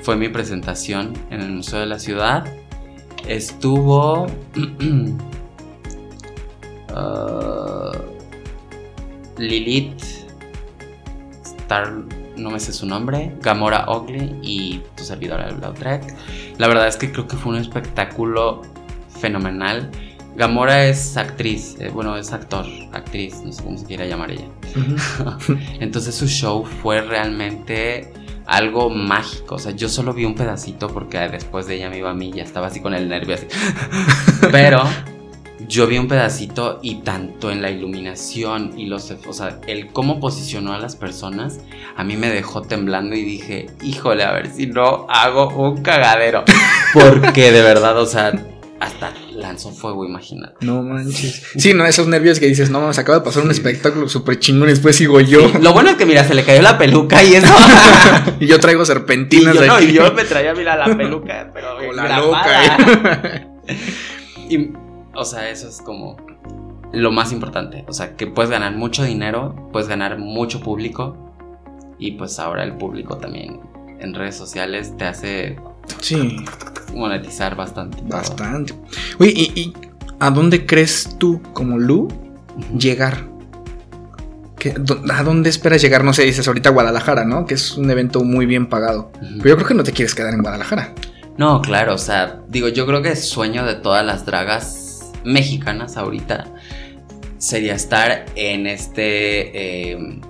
[0.06, 2.46] Fue mi presentación en el Museo de la Ciudad.
[3.26, 4.28] Estuvo...
[6.88, 7.92] Uh,
[9.36, 10.00] Lilith,
[11.44, 11.92] Star,
[12.38, 16.16] no me sé su nombre, Gamora Oakley y tu servidora Lautrec.
[16.56, 18.62] La verdad es que creo que fue un espectáculo
[19.20, 19.90] fenomenal.
[20.36, 24.48] Gamora es actriz, eh, bueno, es actor, actriz, no sé cómo se quiera llamar ella.
[25.80, 28.10] Entonces su show fue realmente
[28.46, 29.56] algo mágico.
[29.56, 32.32] O sea, yo solo vi un pedacito porque después de ella me iba a mí,
[32.34, 33.46] ya estaba así con el nervio así.
[34.52, 34.82] Pero
[35.68, 40.20] yo vi un pedacito y tanto en la iluminación y los, o sea, el cómo
[40.20, 41.60] posicionó a las personas,
[41.96, 46.44] a mí me dejó temblando y dije, híjole, a ver si no hago un cagadero.
[46.94, 48.32] Porque de verdad, o sea,
[48.80, 50.64] hasta lanzó fuego, imagínate.
[50.64, 51.42] No manches.
[51.56, 54.68] Sí, no, esos nervios que dices, no, se acaba de pasar un espectáculo súper chingón
[54.68, 55.48] y después sigo yo.
[55.60, 57.54] Lo bueno es que, mira, se le cayó la peluca y eso.
[58.40, 61.92] y yo traigo serpentinas y yo, No, y yo me traía, mira, la peluca, pero.
[61.92, 63.48] la loca,
[64.48, 64.70] y,
[65.14, 66.16] o sea, eso es como
[66.92, 67.84] lo más importante.
[67.88, 71.22] O sea, que puedes ganar mucho dinero, puedes ganar mucho público.
[71.98, 73.60] Y pues ahora el público también
[73.98, 75.56] en redes sociales te hace
[76.00, 76.44] Sí.
[76.94, 77.98] Monetizar bastante.
[78.02, 78.74] Bastante.
[79.18, 79.72] Oye, ¿y,
[80.20, 82.08] a dónde crees tú, como Lu,
[82.76, 83.24] llegar?
[85.12, 86.02] ¿A dónde esperas llegar?
[86.02, 87.46] No sé, dices ahorita Guadalajara, ¿no?
[87.46, 89.12] Que es un evento muy bien pagado.
[89.20, 90.94] Pero yo creo que no te quieres quedar en Guadalajara.
[91.36, 95.96] No, claro, o sea, digo, yo creo que el sueño de todas las dragas mexicanas
[95.96, 96.46] ahorita
[97.38, 100.20] sería estar en este em,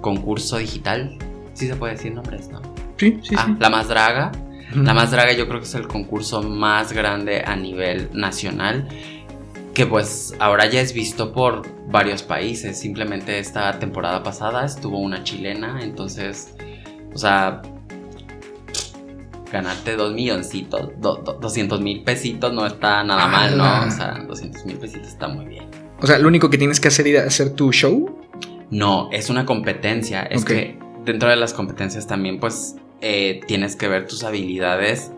[0.00, 1.18] concurso digital.
[1.52, 2.62] Sí se puede decir nombres, ¿no?
[2.96, 4.32] Sí, sí, ah, La más draga.
[4.74, 8.88] La Más Draga yo creo que es el concurso más grande a nivel nacional
[9.74, 12.78] que pues ahora ya es visto por varios países.
[12.78, 16.54] Simplemente esta temporada pasada estuvo una chilena, entonces,
[17.12, 17.60] o sea,
[19.52, 23.86] ganarte dos milloncitos, 200 mil pesitos no está nada mal, ¿no?
[23.86, 25.64] O sea, 200 mil pesitos está muy bien.
[26.00, 28.20] O sea, lo único que tienes que hacer es hacer tu show.
[28.70, 30.22] No, es una competencia.
[30.22, 32.76] Es que dentro de las competencias también, pues,
[33.06, 35.12] eh, tienes que ver tus habilidades,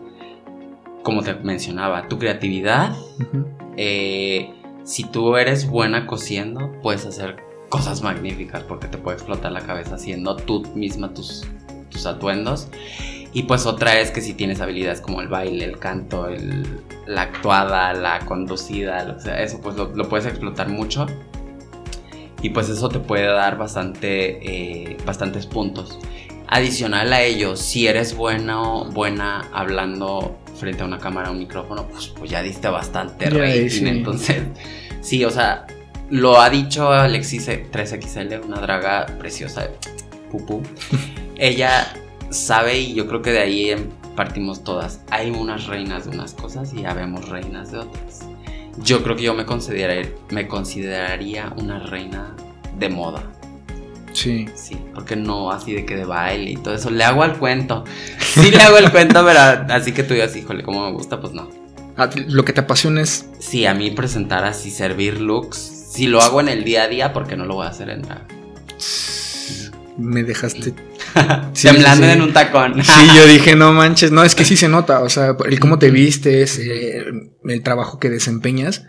[1.03, 2.93] como te mencionaba, tu creatividad.
[3.79, 7.37] Eh, si tú eres buena cosiendo, puedes hacer
[7.69, 11.45] cosas magníficas porque te puede explotar la cabeza haciendo tú misma tus,
[11.89, 12.67] tus atuendos.
[13.31, 16.27] Y pues otra es que si tienes habilidades como el baile, el canto,
[17.05, 21.05] la actuada, la conducida, o sea, eso pues lo, puedes explotar mucho.
[22.41, 25.99] Y pues eso te puede dar bastante, eh, bastantes puntos.
[26.49, 32.07] Adicional a ello, si eres bueno, buena hablando frente a una cámara, un micrófono, pues,
[32.07, 33.85] pues ya diste bastante rating.
[33.85, 34.43] Entonces,
[35.01, 35.67] sí, o sea,
[36.09, 39.69] lo ha dicho Alexis 3XL, una draga preciosa,
[40.31, 40.63] pupú.
[41.35, 41.93] Ella
[42.29, 43.75] sabe y yo creo que de ahí
[44.15, 45.01] partimos todas.
[45.09, 48.25] Hay unas reinas de unas cosas y ya vemos reinas de otras.
[48.77, 49.45] Yo creo que yo me,
[50.29, 52.35] me consideraría una reina
[52.77, 53.23] de moda.
[54.17, 54.47] Sí.
[54.55, 56.89] Sí, porque no así de que de baile y todo eso.
[56.89, 57.83] Le hago al cuento.
[58.19, 59.39] Sí le hago el cuento, pero
[59.73, 61.49] así que tú digas, híjole, como me gusta, pues no.
[61.97, 63.27] Ah, lo que te apasiona es.
[63.39, 65.57] Sí, a mí presentar así, servir looks.
[65.57, 68.03] Si lo hago en el día a día, porque no lo voy a hacer en
[68.03, 68.27] drag?
[69.97, 70.73] Me dejaste
[71.61, 72.83] temblando en un tacón.
[72.83, 75.79] sí, yo dije, no manches, no, es que sí se nota, o sea, el cómo
[75.79, 77.05] te vistes, eh,
[77.43, 78.83] el trabajo que desempeñas,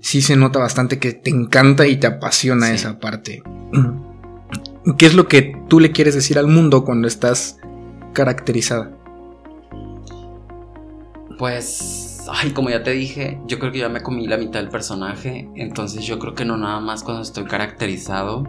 [0.00, 3.42] sí se nota bastante que te encanta y te apasiona esa parte.
[4.98, 7.60] ¿Qué es lo que tú le quieres decir al mundo cuando estás
[8.12, 8.90] caracterizada?
[11.38, 14.70] Pues, ay, como ya te dije, yo creo que ya me comí la mitad del
[14.70, 18.44] personaje, entonces yo creo que no nada más cuando estoy caracterizado,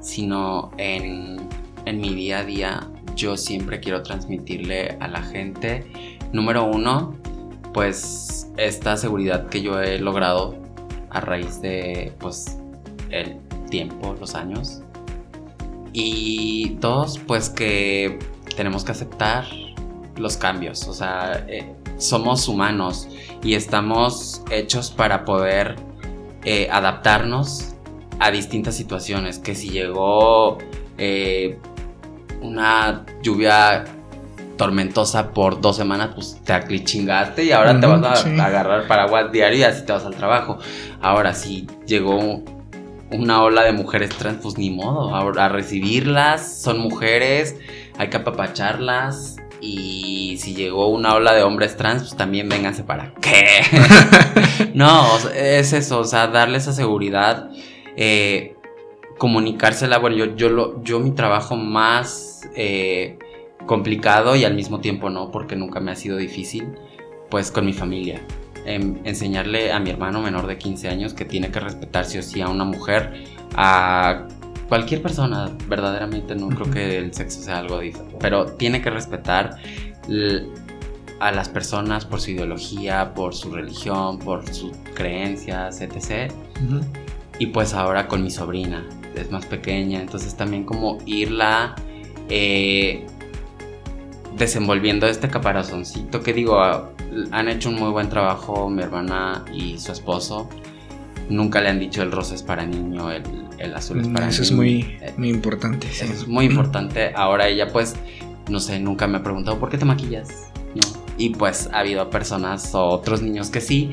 [0.00, 1.48] sino en,
[1.84, 5.84] en mi día a día, yo siempre quiero transmitirle a la gente,
[6.32, 7.16] número uno,
[7.74, 10.54] pues esta seguridad que yo he logrado
[11.10, 12.56] a raíz de, pues,
[13.10, 14.82] el tiempo, los años.
[15.98, 18.18] Y dos, pues que
[18.54, 19.46] tenemos que aceptar
[20.14, 23.08] los cambios, o sea, eh, somos humanos
[23.42, 25.76] y estamos hechos para poder
[26.44, 27.76] eh, adaptarnos
[28.18, 29.38] a distintas situaciones.
[29.38, 30.58] Que si llegó
[30.98, 31.58] eh,
[32.42, 33.84] una lluvia
[34.58, 39.60] tormentosa por dos semanas, pues te aclichingaste y ahora te vas a, agarrar paraguas diario
[39.60, 40.58] y así te vas al trabajo.
[41.00, 42.42] Ahora, si llegó
[43.10, 47.56] una ola de mujeres trans, pues ni modo, a recibirlas, son mujeres,
[47.98, 53.14] hay que apapacharlas, y si llegó una ola de hombres trans, pues también vénganse para
[53.14, 53.62] qué.
[54.74, 57.50] no, es eso, o sea, darle esa seguridad,
[57.96, 58.54] eh,
[59.18, 59.98] comunicársela.
[59.98, 63.18] Bueno, yo, yo, lo, yo mi trabajo más eh,
[63.66, 66.72] complicado y al mismo tiempo no, porque nunca me ha sido difícil,
[67.30, 68.20] pues con mi familia.
[68.66, 72.22] Em, enseñarle a mi hermano menor de 15 años que tiene que respetar sí o
[72.22, 73.24] sí a una mujer,
[73.54, 74.26] a
[74.68, 79.56] cualquier persona, verdaderamente no creo que el sexo sea algo diferente, pero tiene que respetar
[81.20, 86.32] a las personas por su ideología, por su religión, por sus creencias, etc.
[87.38, 91.76] Y pues ahora con mi sobrina, es más pequeña, entonces también como irla
[92.28, 93.06] eh,
[94.36, 96.95] desenvolviendo este caparazoncito que digo,
[97.30, 100.48] han hecho un muy buen trabajo mi hermana y su esposo.
[101.28, 103.22] Nunca le han dicho el rosa es para niño, el
[103.58, 105.86] el azul es para Eso es muy, muy importante.
[105.88, 107.12] Es muy importante.
[107.14, 107.96] Ahora ella pues,
[108.48, 110.50] no sé, nunca me ha preguntado por qué te maquillas.
[110.74, 110.82] ¿no?
[111.16, 113.92] Y pues ha habido personas o otros niños que sí,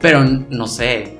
[0.00, 1.18] pero no sé,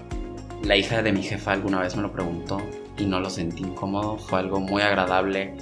[0.63, 2.59] la hija de mi jefa alguna vez me lo preguntó
[2.97, 5.55] y no lo sentí incómodo, fue algo muy agradable.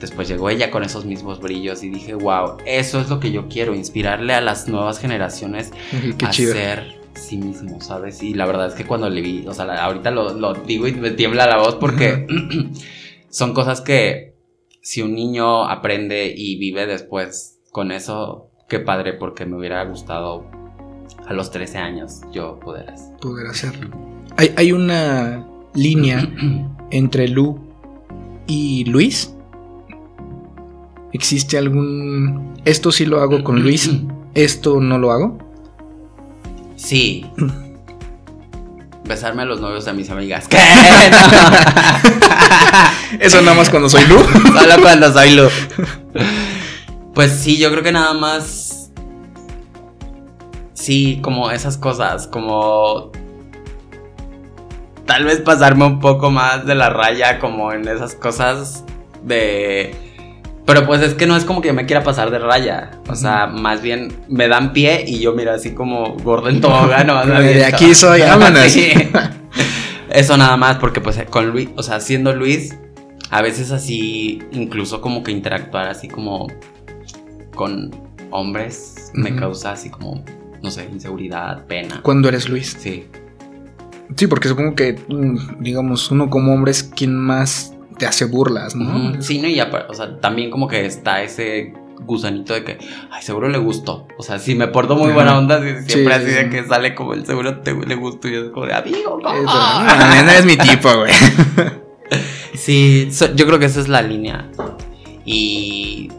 [0.00, 3.48] Después llegó ella con esos mismos brillos y dije, wow, eso es lo que yo
[3.48, 5.72] quiero, inspirarle a las nuevas generaciones
[6.24, 8.22] a ser sí mismo, ¿sabes?
[8.22, 11.10] Y la verdad es que cuando le vi, o sea, ahorita lo, digo y me
[11.10, 12.26] tiembla la voz porque
[13.30, 14.34] son cosas que
[14.82, 20.46] si un niño aprende y vive después con eso, qué padre, porque me hubiera gustado
[21.26, 23.90] a los 13 años yo poder, poder hacerlo.
[24.36, 26.28] Hay, hay una línea
[26.90, 27.58] entre Lu
[28.46, 29.33] y Luis.
[31.14, 32.60] ¿Existe algún...
[32.64, 33.88] Esto sí lo hago con Luis,
[34.34, 35.38] esto no lo hago?
[36.74, 37.24] Sí.
[39.04, 40.48] Besarme a los novios de mis amigas.
[40.50, 40.58] ¿Qué?
[43.20, 44.18] Eso nada más cuando soy Lu.
[44.58, 45.48] Solo cuando soy Lu.
[47.14, 48.90] Pues sí, yo creo que nada más.
[50.72, 53.12] Sí, como esas cosas, como.
[55.06, 58.84] Tal vez pasarme un poco más de la raya, como en esas cosas
[59.22, 60.13] de
[60.66, 62.90] pero pues es que no es como que me quiera pasar de raya.
[63.08, 67.06] O sea, más bien me dan pie y yo miro así como gordo en tobogán.
[67.42, 68.74] de aquí soy, vámonos.
[70.10, 72.76] Eso nada más, porque pues con Luis, o sea, siendo Luis,
[73.30, 76.46] a veces así, incluso como que interactuar así como
[77.54, 77.90] con
[78.30, 80.24] hombres, me causa así como,
[80.62, 82.00] no sé, inseguridad, pena.
[82.02, 82.76] ¿Cuándo eres Luis?
[82.78, 83.06] Sí.
[84.16, 88.74] Sí, porque supongo que, mm, digamos, uno como hombre es quien más te hace burlas,
[88.74, 89.20] ¿no?
[89.22, 92.78] Sí, no, y ya, o sea, también como que está ese gusanito de que,
[93.10, 94.06] ay, seguro le gustó.
[94.18, 97.24] O sea, si me porto muy buena onda, siempre así de que sale como el
[97.24, 99.42] seguro te, le gustó y es como de amigo, ¿cómo?
[99.42, 101.12] No, es mi tipo, güey.
[102.54, 104.50] sí, yo creo que esa es la línea.
[105.24, 106.10] Y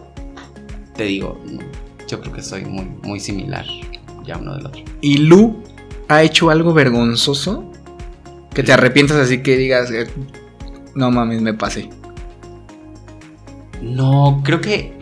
[0.95, 1.39] te digo,
[2.07, 3.65] yo creo que soy muy, muy similar
[4.25, 4.83] ya uno del otro.
[5.01, 5.61] ¿Y Lu
[6.07, 7.71] ha hecho algo vergonzoso
[8.53, 10.07] Que te arrepientas así que digas, eh,
[10.95, 11.89] no mames, me pasé.
[13.81, 14.97] No, creo que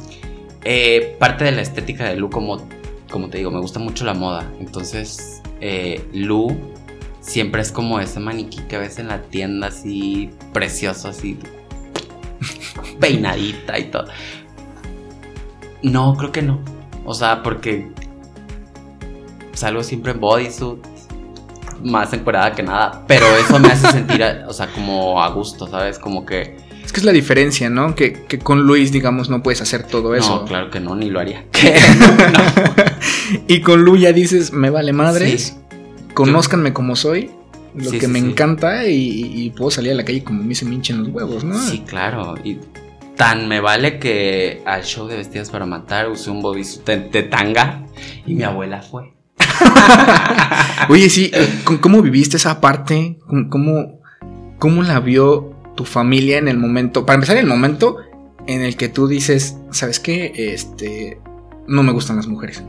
[0.64, 2.66] eh, parte de la estética de Lu, como,
[3.10, 4.50] como te digo, me gusta mucho la moda.
[4.58, 6.56] Entonces, eh, Lu
[7.20, 11.38] siempre es como ese maniquí que ves en la tienda así precioso, así
[13.00, 14.06] peinadita y todo.
[15.82, 16.60] No, creo que no.
[17.04, 17.88] O sea, porque
[19.52, 20.84] salgo siempre en bodysuit,
[21.84, 25.98] más encuerada que nada, pero eso me hace sentir, o sea, como a gusto, ¿sabes?
[25.98, 26.56] Como que...
[26.84, 27.94] Es que es la diferencia, ¿no?
[27.94, 30.36] Que, con Luis, digamos, no puedes hacer todo eso.
[30.36, 31.44] No, claro que no, ni lo haría.
[33.48, 35.56] y con Lu ya dices, me vale madres,
[36.14, 37.30] conózcanme como soy,
[37.76, 40.98] lo que me encanta y, puedo salir a la calle como me se me hinchen
[40.98, 41.58] los huevos, ¿no?
[41.58, 42.34] Sí, claro.
[42.42, 42.58] Y
[43.16, 47.82] tan me vale que al show de Vestidas para Matar usé un bodysuit de, tanga
[48.26, 49.15] y mi abuela fue.
[50.88, 51.30] Oye, sí,
[51.80, 53.18] ¿cómo viviste esa parte?
[53.50, 54.00] ¿Cómo,
[54.58, 57.06] ¿Cómo la vio tu familia en el momento?
[57.06, 57.98] Para empezar, el momento
[58.46, 60.32] en el que tú dices, ¿sabes qué?
[60.36, 61.20] Este,
[61.66, 62.62] no me gustan las mujeres.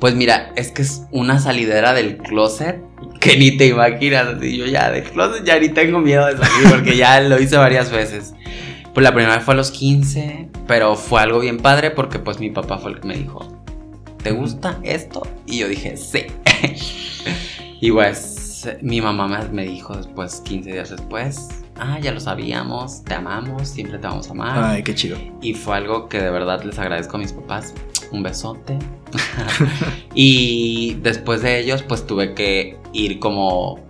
[0.00, 2.82] Pues mira, es que es una salidera del closet
[3.20, 4.42] que ni te imaginas.
[4.42, 7.56] Y yo ya del closet ya ni tengo miedo de salir porque ya lo hice
[7.56, 8.34] varias veces.
[8.94, 12.50] Pues la primera fue a los 15, pero fue algo bien padre porque pues mi
[12.50, 13.61] papá fue el que me dijo,
[14.22, 15.22] ¿te gusta esto?
[15.46, 16.26] Y yo dije, sí.
[17.80, 23.14] y pues mi mamá me dijo después, 15 días después, ah, ya lo sabíamos, te
[23.14, 24.64] amamos, siempre te vamos a amar.
[24.64, 25.18] Ay, qué chido.
[25.40, 27.74] Y fue algo que de verdad les agradezco a mis papás.
[28.12, 28.78] Un besote.
[30.14, 33.80] y después de ellos, pues tuve que ir como.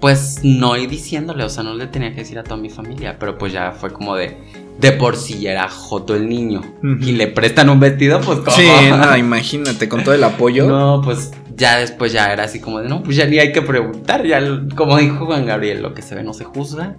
[0.00, 3.18] Pues no ir diciéndole, o sea, no le tenía que decir a toda mi familia,
[3.18, 4.36] pero pues ya fue como de.
[4.78, 6.62] De por sí era Joto el niño.
[6.82, 8.56] Y le prestan un vestido, pues como.
[8.56, 10.66] Sí, no, imagínate, con todo el apoyo.
[10.66, 13.60] No, pues ya después ya era así como de, no, pues ya ni hay que
[13.60, 14.40] preguntar, ya
[14.74, 16.96] como dijo Juan Gabriel, lo que se ve no se juzga.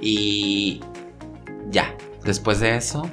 [0.00, 0.80] Y
[1.70, 3.08] ya, después de eso,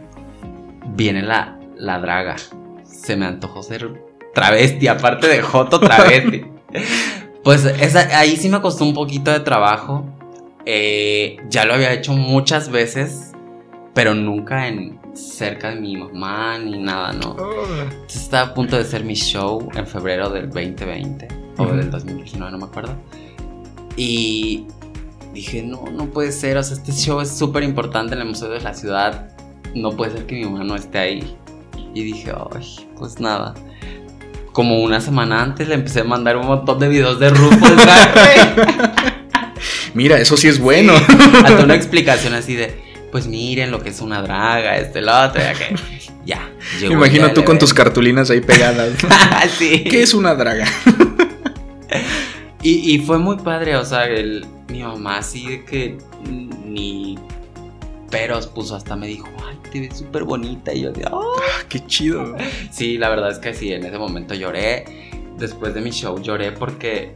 [0.96, 2.38] viene la, la draga.
[2.84, 3.90] Se me antojó ser
[4.34, 6.46] travesti, aparte de Joto travesti.
[7.44, 10.06] pues esa, ahí sí me costó un poquito de trabajo.
[10.66, 13.29] Eh, ya lo había hecho muchas veces,
[14.00, 17.36] pero nunca en cerca de mi mamá ni nada, ¿no?
[17.82, 22.50] Entonces estaba a punto de hacer mi show en febrero del 2020 o del 2019,
[22.50, 22.96] no me acuerdo.
[23.98, 24.68] Y
[25.34, 28.48] dije, no, no puede ser, o sea, este show es súper importante en el Museo
[28.48, 29.36] de la Ciudad,
[29.76, 31.36] no puede ser que mi mamá no esté ahí.
[31.94, 33.54] Y dije, ay, pues nada.
[34.54, 37.76] Como una semana antes le empecé a mandar un montón de videos de RuPaul
[39.94, 40.94] Mira, eso sí es bueno.
[41.44, 45.42] hasta una explicación así de pues miren lo que es una draga, este, lo otro,
[45.42, 45.76] ya que.
[46.26, 46.48] Ya.
[46.82, 48.94] Me imagino tú con tus cartulinas ahí pegadas.
[49.58, 49.84] sí.
[49.84, 50.68] ¿Qué es una draga?
[52.62, 57.18] y, fue muy padre, o sea, el, mi mamá así de que ni
[58.12, 60.72] peros puso, hasta me dijo, ay, te ves súper bonita.
[60.72, 62.36] Y yo de, ah, qué chido.
[62.70, 65.10] Sí, la verdad es que sí, en ese momento lloré.
[65.40, 67.16] Después de mi show lloré porque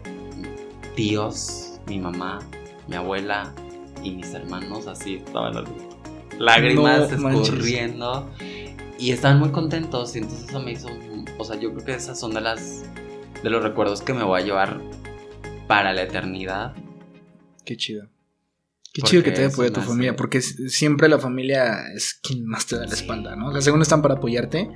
[0.95, 2.39] tíos, mi mamá,
[2.87, 3.53] mi abuela,
[4.03, 5.65] y mis hermanos así estaban las
[6.39, 8.29] lágrimas escurriendo
[8.99, 10.87] y estaban muy contentos y entonces eso me hizo,
[11.37, 12.83] o sea, yo creo que esas son de las
[13.43, 14.81] de los recuerdos que me voy a llevar
[15.67, 16.73] para la eternidad.
[17.65, 18.07] Qué chido.
[18.93, 22.67] Qué chido que te haya apoyado tu familia, porque siempre la familia es quien más
[22.67, 23.47] te da la espalda, ¿no?
[23.47, 24.69] O sea, según están para apoyarte,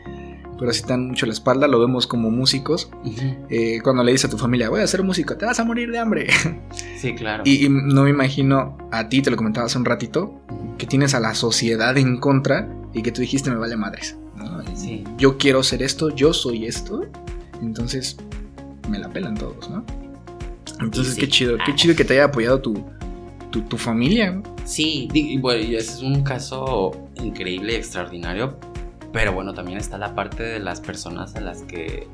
[0.57, 2.89] pero si dan mucho la espalda, lo vemos como músicos.
[3.49, 5.91] Eh, cuando le dices a tu familia, voy a ser músico, te vas a morir
[5.91, 6.27] de hambre.
[6.97, 7.43] Sí, claro.
[7.45, 10.41] Y, no me imagino a ti, te lo comentaba hace un ratito,
[10.79, 14.17] que tienes a la sociedad en contra y que tú dijiste, me vale madres.
[14.73, 15.03] Sí.
[15.17, 17.05] Yo quiero ser esto, yo soy esto,
[17.61, 18.17] entonces
[18.89, 19.85] me la pelan todos, ¿no?
[20.79, 22.83] Entonces, qué chido, qué chido que te haya apoyado tu,
[23.51, 24.41] tu, familia.
[24.65, 25.07] Sí,
[25.39, 28.57] bueno, ese es un caso increíble y extraordinario
[29.11, 32.07] pero bueno, también está la parte de las personas a las que,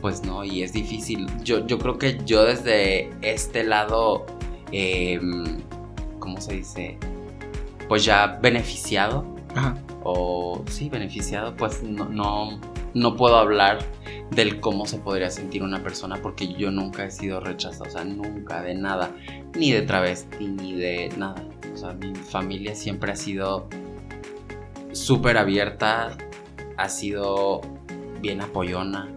[0.00, 1.26] pues no, y es difícil.
[1.42, 4.26] Yo, yo creo que yo desde este lado,
[4.72, 5.60] em,
[6.18, 6.98] ¿cómo se dice?
[7.88, 9.24] Pues ya beneficiado.
[10.04, 12.60] O sí, beneficiado, pues no, no,
[12.94, 13.78] no puedo hablar
[14.30, 18.04] del cómo se podría sentir una persona porque yo nunca he sido rechazado, o sea,
[18.04, 19.10] nunca de nada,
[19.56, 21.42] ni de travesti, ni de nada.
[21.72, 23.68] O sea, mi familia siempre ha sido
[24.92, 26.16] súper abierta,
[26.78, 27.60] ha sido
[28.20, 29.08] bien apoyona.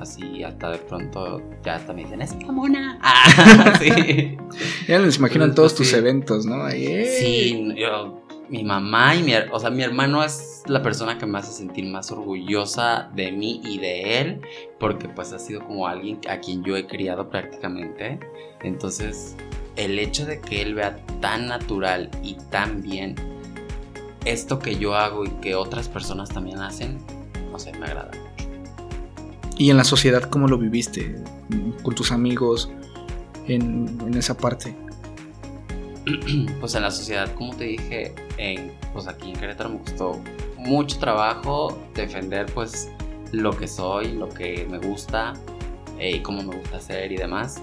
[0.00, 2.98] Así hasta de pronto ya hasta me dicen, es mona.
[3.02, 4.36] Ah, sí.
[4.88, 6.68] Ya les imaginan todos tus eventos, ¿no?
[6.70, 11.38] Sí, yo mi mamá y mi, o sea, mi hermano es la persona que me
[11.38, 14.40] hace sentir más orgullosa de mí y de él,
[14.78, 18.18] porque pues ha sido como alguien a quien yo he criado prácticamente.
[18.62, 19.36] Entonces,
[19.76, 23.14] el hecho de que él vea tan natural y tan bien
[24.24, 26.98] esto que yo hago y que otras personas también hacen,
[27.50, 28.48] no sé, me agrada mucho.
[29.58, 31.22] ¿Y en la sociedad cómo lo viviste?
[31.82, 32.70] ¿Con tus amigos?
[33.46, 34.74] En, en esa parte.
[36.60, 40.20] pues en la sociedad, como te dije, en, pues aquí en Querétaro me costó
[40.58, 42.90] mucho trabajo defender pues
[43.32, 45.34] lo que soy, lo que me gusta
[45.98, 47.60] eh, y cómo me gusta hacer y demás,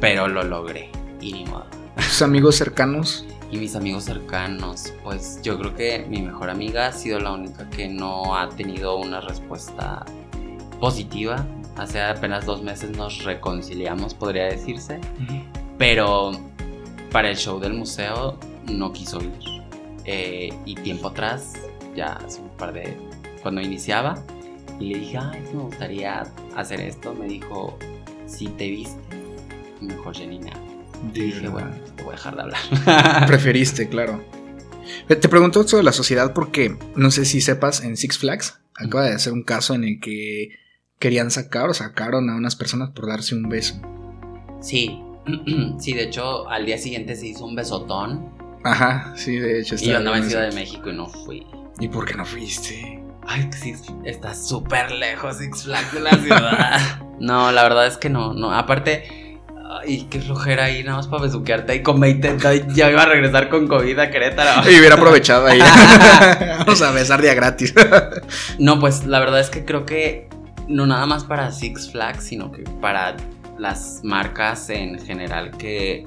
[0.00, 1.79] pero lo logré y ni modo.
[2.00, 3.26] ¿Tus amigos cercanos?
[3.50, 7.68] Y mis amigos cercanos, pues yo creo que mi mejor amiga ha sido la única
[7.68, 10.04] que no ha tenido una respuesta
[10.80, 11.46] positiva.
[11.76, 15.00] Hace apenas dos meses nos reconciliamos, podría decirse.
[15.78, 16.32] Pero
[17.10, 19.32] para el show del museo no quiso ir.
[20.04, 21.54] Eh, y tiempo atrás,
[21.94, 22.96] ya hace un par de...
[23.42, 24.14] cuando iniciaba,
[24.78, 26.22] y le dije, ay, me gustaría
[26.56, 27.76] hacer esto, me dijo,
[28.26, 29.00] si te viste,
[29.80, 30.52] mejor Janina.
[31.14, 33.26] Y dije, bueno, te voy a dejar de hablar.
[33.26, 34.22] Preferiste, claro.
[35.08, 39.04] Eh, te pregunto sobre la sociedad porque no sé si sepas, en Six Flags acaba
[39.04, 40.50] de hacer un caso en el que
[40.98, 43.80] querían sacar o sacaron a unas personas por darse un beso.
[44.60, 45.00] Sí,
[45.78, 48.30] sí, de hecho, al día siguiente se hizo un besotón.
[48.64, 49.76] Ajá, sí, de hecho.
[49.76, 51.46] Y yo andaba en Ciudad de México y no fui.
[51.78, 53.02] ¿Y por qué no fuiste?
[53.26, 53.74] Ay, sí,
[54.04, 56.80] está súper lejos Six Flags de la ciudad.
[57.20, 58.52] no, la verdad es que no, no.
[58.52, 59.19] Aparte,
[59.78, 62.38] ay, qué flojera ahí, nada más para besuquearte ahí con 20.
[62.74, 64.70] Ya iba a regresar con COVID a Querétaro.
[64.70, 65.60] Y hubiera aprovechado ahí.
[66.58, 67.74] Vamos a besar día gratis.
[68.58, 70.28] no, pues la verdad es que creo que
[70.68, 73.16] no nada más para Six Flags, sino que para
[73.58, 76.06] las marcas en general que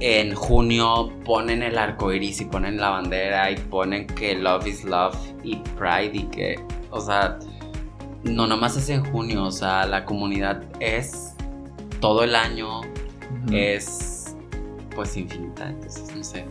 [0.00, 4.84] en junio ponen el arco iris y ponen la bandera y ponen que love is
[4.84, 6.60] love y pride y que,
[6.90, 7.38] o sea,
[8.22, 11.34] no nomás es en junio, o sea, la comunidad es
[12.00, 12.82] todo el año,
[13.52, 14.36] es
[14.94, 16.44] pues infinita, entonces no sé.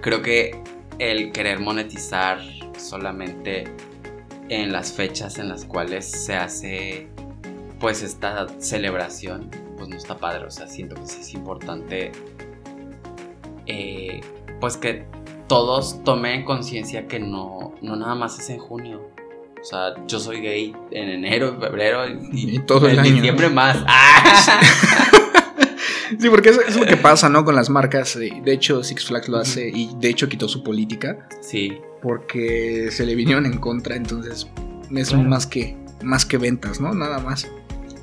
[0.00, 0.62] Creo que
[0.98, 2.40] el querer monetizar
[2.78, 3.64] solamente
[4.48, 7.08] en las fechas en las cuales se hace
[7.80, 12.12] pues esta celebración pues no está padre, o sea, siento que sí es importante
[13.66, 14.20] eh,
[14.60, 15.04] pues que
[15.48, 19.10] todos tomen conciencia que no, no nada más es en junio.
[19.66, 23.14] O sea, yo soy gay en enero, en febrero y, todo el en año.
[23.14, 23.78] diciembre más.
[26.20, 27.44] Sí, porque eso es lo que pasa, ¿no?
[27.44, 28.16] Con las marcas.
[28.16, 31.26] De hecho, Six Flags lo hace y de hecho quitó su política.
[31.42, 31.80] Sí.
[32.00, 34.46] Porque se le vinieron en contra, entonces
[34.94, 36.94] es más que más que ventas, ¿no?
[36.94, 37.48] Nada más.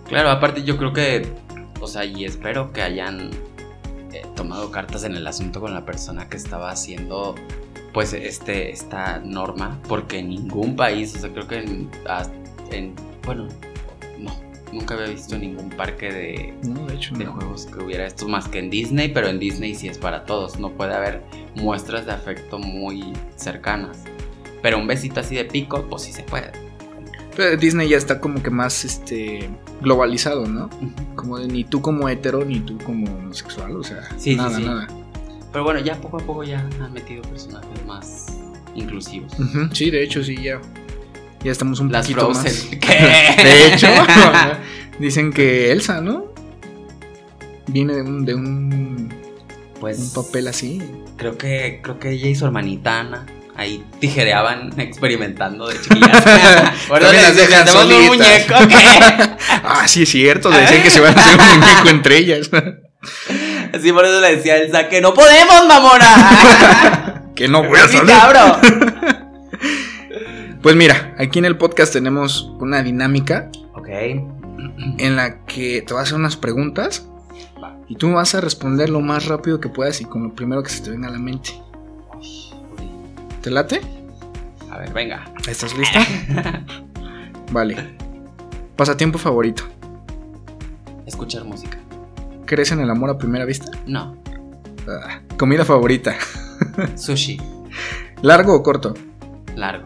[0.05, 1.26] Claro, aparte yo creo que,
[1.80, 3.32] o sea, y espero que hayan
[4.11, 7.36] eh, tomado cartas en el asunto con la persona que estaba haciendo,
[7.94, 11.89] pues, este, esta norma, porque en ningún país, o sea, creo que en,
[12.72, 13.48] en bueno,
[14.20, 14.36] no,
[14.72, 17.34] nunca había visto ningún parque de, no, de, hecho, de no.
[17.34, 20.60] juegos que hubiera esto más que en Disney, pero en Disney sí es para todos,
[20.60, 21.22] no puede haber
[21.56, 23.98] muestras de afecto muy cercanas.
[24.62, 26.52] Pero un besito así de pico, pues sí se puede.
[27.36, 29.50] Pero Disney ya está como que más este
[29.82, 30.70] globalizado, ¿no?
[31.16, 34.56] Como de ni tú como hetero, ni tú como homosexual, o sea, sí, nada, sí,
[34.58, 34.68] sí.
[34.68, 34.88] nada.
[35.54, 38.26] Pero bueno, ya poco a poco ya han metido personajes más
[38.76, 39.32] inclusivos.
[39.38, 39.70] Uh -huh.
[39.74, 40.60] Sí, de hecho, sí, ya.
[41.43, 42.43] Ya estamos un Las poquito Frozen.
[42.43, 42.80] más.
[42.82, 43.43] ¿Qué?
[43.43, 43.88] De hecho,
[44.99, 46.34] dicen que Elsa, ¿no?
[47.68, 49.14] Viene de un, de un,
[49.80, 50.82] pues, un papel así.
[51.18, 53.26] Creo que, creo que ella y su hermanita Ana
[53.56, 56.24] ahí tijereaban experimentando de chiquillas.
[56.89, 58.56] bueno, les dejan un muñeco.
[58.68, 58.76] ¿qué?
[59.64, 62.49] ah, sí es cierto, decían que se van a hacer un muñeco entre ellas.
[63.74, 67.32] Así por eso le decía a Elsa que no podemos, mamona.
[67.36, 68.13] que no voy a salir.
[68.13, 68.59] cabro.
[70.61, 73.49] Pues mira, aquí en el podcast tenemos una dinámica.
[73.74, 73.89] Ok.
[73.89, 77.07] En la que te voy a hacer unas preguntas.
[77.89, 80.69] Y tú vas a responder lo más rápido que puedas y con lo primero que
[80.69, 81.51] se te venga a la mente.
[83.41, 83.82] ¿Te late?
[84.71, 85.26] A ver, venga.
[85.47, 85.99] ¿Estás lista?
[87.51, 87.76] vale.
[88.78, 89.63] Pasatiempo favorito.
[91.05, 91.83] Escuchar música.
[92.54, 93.72] ¿Crees en el amor a primera vista?
[93.88, 94.16] No.
[94.88, 96.16] Ah, comida favorita.
[96.95, 97.41] Sushi.
[98.22, 98.93] ¿Largo o corto?
[99.56, 99.86] Largo.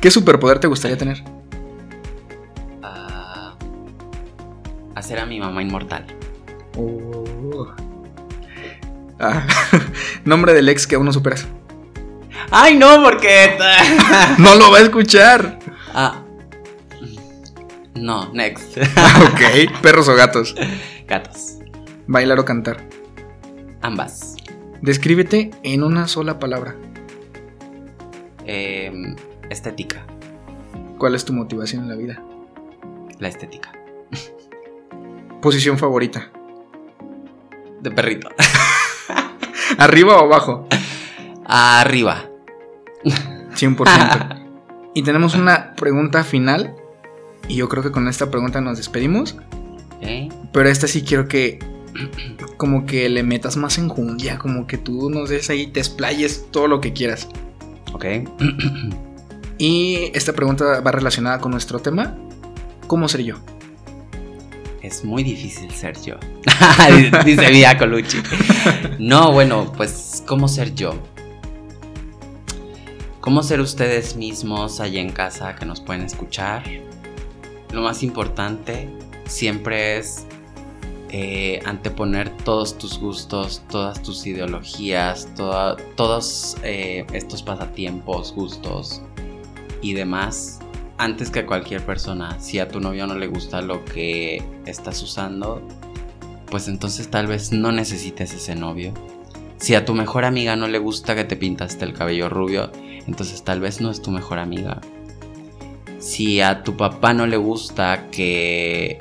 [0.00, 1.22] ¿Qué superpoder te gustaría tener?
[2.82, 3.52] Uh,
[4.94, 6.06] hacer a mi mamá inmortal.
[6.74, 7.66] Oh.
[9.18, 9.46] Ah,
[10.24, 11.46] nombre del ex que aún no superas.
[12.50, 13.58] Ay, no, porque.
[14.38, 15.58] no lo va a escuchar.
[15.92, 16.19] Ah.
[18.00, 18.78] No, next.
[18.78, 19.80] ok.
[19.82, 20.54] ¿Perros o gatos?
[21.06, 21.58] Gatos.
[22.06, 22.82] ¿Bailar o cantar?
[23.82, 24.36] Ambas.
[24.80, 26.76] Descríbete en una sola palabra.
[28.46, 29.16] Em,
[29.50, 30.06] estética.
[30.98, 32.22] ¿Cuál es tu motivación en la vida?
[33.18, 33.72] La estética.
[35.42, 36.30] Posición favorita.
[37.82, 38.30] De perrito.
[39.78, 40.66] ¿Arriba o abajo?
[41.44, 42.24] Arriba.
[43.04, 44.42] 100%.
[44.94, 46.79] y tenemos una pregunta final.
[47.48, 49.36] Y yo creo que con esta pregunta nos despedimos.
[50.00, 50.28] ¿Eh?
[50.52, 51.58] Pero esta sí quiero que
[52.56, 56.46] como que le metas más en enjundia, como que tú nos des ahí, te explayes
[56.50, 57.28] todo lo que quieras.
[57.92, 58.04] Ok.
[59.58, 62.16] y esta pregunta va relacionada con nuestro tema.
[62.86, 63.36] ¿Cómo ser yo?
[64.82, 66.16] Es muy difícil ser yo.
[67.24, 68.18] Dice Vía Colucci.
[68.98, 70.94] No, bueno, pues, ¿cómo ser yo?
[73.20, 76.62] ¿Cómo ser ustedes mismos allá en casa que nos pueden escuchar?
[77.72, 78.88] Lo más importante
[79.26, 80.26] siempre es
[81.10, 89.02] eh, anteponer todos tus gustos, todas tus ideologías, todos eh, estos pasatiempos, gustos
[89.82, 90.60] y demás
[90.98, 92.38] antes que cualquier persona.
[92.40, 95.62] Si a tu novio no le gusta lo que estás usando,
[96.50, 98.92] pues entonces tal vez no necesites ese novio.
[99.56, 102.70] Si a tu mejor amiga no le gusta que te pintaste el cabello rubio,
[103.06, 104.80] entonces tal vez no es tu mejor amiga.
[106.00, 108.98] Si a tu papá no le gusta que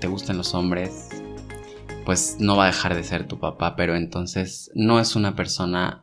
[0.00, 1.08] te gusten los hombres,
[2.04, 6.02] pues no va a dejar de ser tu papá, pero entonces no es una persona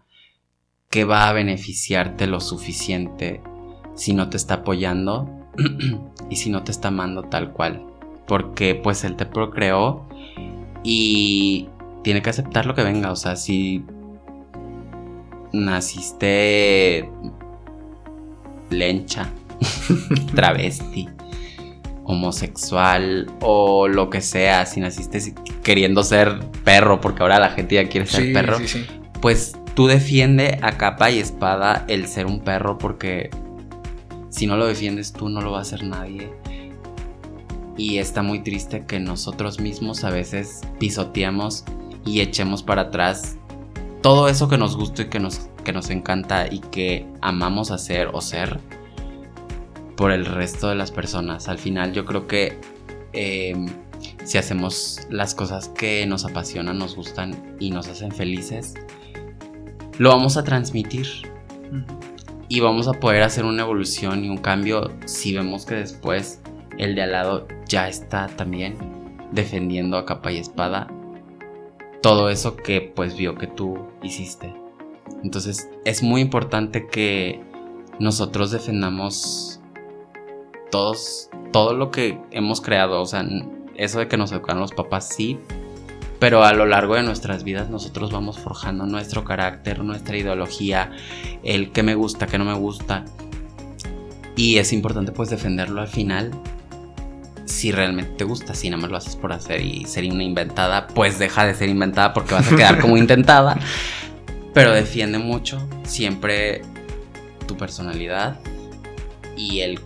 [0.90, 3.42] que va a beneficiarte lo suficiente
[3.96, 5.30] si no te está apoyando
[6.30, 7.86] y si no te está amando tal cual.
[8.28, 10.08] Porque pues él te procreó
[10.84, 11.68] y
[12.02, 13.12] tiene que aceptar lo que venga.
[13.12, 13.84] O sea, si
[15.52, 17.10] naciste
[18.70, 19.30] lencha,
[20.36, 21.10] travesti,
[22.04, 27.90] homosexual o lo que sea, si naciste queriendo ser perro, porque ahora la gente ya
[27.90, 28.58] quiere ser perro,
[29.22, 33.30] pues tú defiende a capa y espada el ser un perro porque
[34.30, 36.32] si no lo defiendes tú no lo va a hacer nadie.
[37.78, 41.66] Y está muy triste que nosotros mismos a veces pisoteamos
[42.06, 43.38] y echemos para atrás
[44.06, 48.10] todo eso que nos gusta y que nos, que nos encanta y que amamos hacer
[48.14, 48.60] o ser
[49.98, 51.48] por el resto de las personas.
[51.48, 52.62] Al final yo creo que
[53.14, 53.66] em,
[54.24, 58.76] si hacemos las cosas que nos apasionan, nos gustan y nos hacen felices,
[59.98, 61.08] lo vamos a transmitir.
[62.48, 66.42] Y vamos a poder hacer una evolución y un cambio si vemos que después
[66.78, 68.78] el de al lado ya está también
[69.32, 70.90] defendiendo a capa y espada
[72.06, 74.54] todo eso que pues vio que tú hiciste.
[75.24, 77.42] Entonces es muy importante que
[78.00, 79.60] nosotros defendamos
[80.70, 83.02] todos, todo lo que hemos creado.
[83.02, 83.26] O sea,
[83.76, 85.40] eso de que nos educaron los papás, sí.
[86.20, 90.92] Pero a lo largo de nuestras vidas nosotros vamos forjando nuestro carácter, nuestra ideología,
[91.42, 93.04] el que me gusta, que no me gusta.
[94.36, 96.40] Y es importante pues defenderlo al final
[97.56, 100.88] si realmente te gusta, si nada más lo haces por hacer y sería una inventada,
[100.88, 103.58] pues deja de ser inventada porque vas a quedar como intentada.
[104.54, 106.62] Pero defiende mucho siempre
[107.48, 108.40] tu personalidad
[109.38, 109.80] y el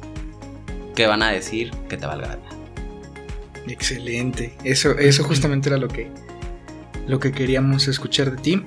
[0.96, 2.40] que van a decir que te valga
[3.68, 4.56] Excelente.
[4.64, 6.10] Eso, eso justamente era lo que,
[7.08, 8.64] lo que queríamos escuchar de ti.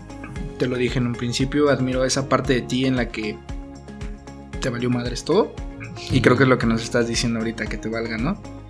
[0.61, 3.37] Te lo dije en un principio, admiro esa parte de ti en la que
[4.61, 5.57] te valió madres todo.
[6.13, 8.62] Y creo que es lo que nos estás diciendo ahorita, que te valga, ¿no?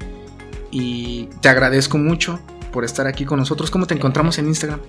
[0.73, 2.41] Y te agradezco mucho
[2.73, 3.71] por estar aquí con nosotros.
[3.71, 4.81] ¿Cómo te encontramos en Instagram?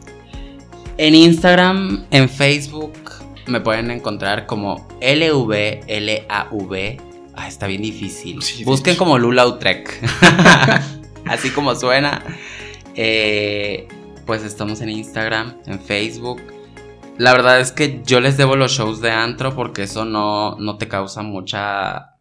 [0.97, 2.93] En Instagram, en Facebook,
[3.45, 6.97] me pueden encontrar como LVLAV.
[7.36, 8.39] Ah, está bien difícil.
[8.65, 9.89] Busquen como Lula Utrecht.
[11.25, 12.23] Así como suena.
[12.95, 13.88] Eh,
[14.25, 16.41] pues estamos en Instagram, en Facebook.
[17.17, 20.77] La verdad es que yo les debo los shows de antro porque eso no, no
[20.77, 22.13] te causa mucha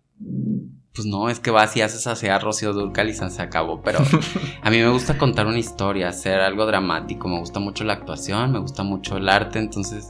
[0.94, 3.80] pues no, es que vas y haces hacia Rocío Durcal y se acabó.
[3.82, 4.00] Pero
[4.62, 7.28] a mí me gusta contar una historia, hacer algo dramático.
[7.28, 9.58] Me gusta mucho la actuación, me gusta mucho el arte.
[9.58, 10.08] Entonces,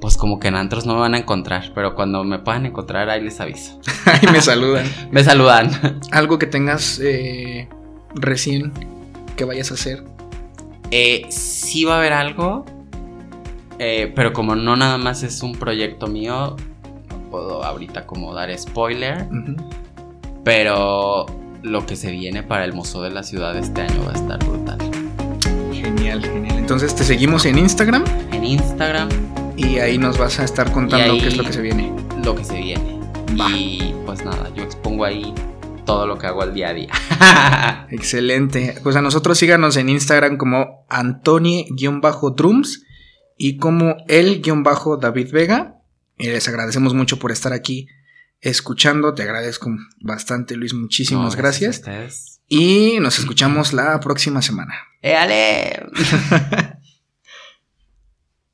[0.00, 1.70] pues como que en antros no me van a encontrar.
[1.72, 3.78] Pero cuando me puedan encontrar, ahí les aviso.
[4.06, 4.86] ahí me saludan.
[5.12, 5.70] me saludan.
[6.10, 7.68] Algo que tengas eh,
[8.14, 8.72] recién
[9.36, 10.02] que vayas a hacer.
[10.90, 12.64] Eh, sí va a haber algo.
[13.78, 16.56] Eh, pero como no nada más es un proyecto mío,
[17.08, 19.28] no puedo ahorita como dar spoiler.
[20.48, 21.26] Pero
[21.62, 24.38] lo que se viene para el Museo de la Ciudad este año va a estar
[24.38, 24.78] brutal.
[25.70, 26.56] Genial, genial.
[26.56, 28.02] Entonces te seguimos en Instagram.
[28.32, 29.10] En Instagram.
[29.58, 31.92] Y ahí nos vas a estar contando qué es lo que se viene.
[32.24, 32.98] Lo que se viene.
[33.54, 35.34] Y pues nada, yo expongo ahí
[35.84, 37.86] todo lo que hago al día a día.
[37.90, 38.76] Excelente.
[38.82, 42.86] Pues a nosotros síganos en Instagram como Antoni-Drums
[43.36, 45.74] y como el-David Vega.
[46.16, 47.86] Y les agradecemos mucho por estar aquí
[48.40, 49.14] escuchando.
[49.14, 49.70] Te agradezco
[50.00, 50.74] bastante, Luis.
[50.74, 51.82] Muchísimas gracias.
[52.48, 54.74] Y nos escuchamos la próxima semana.
[55.02, 55.86] ¡Éale!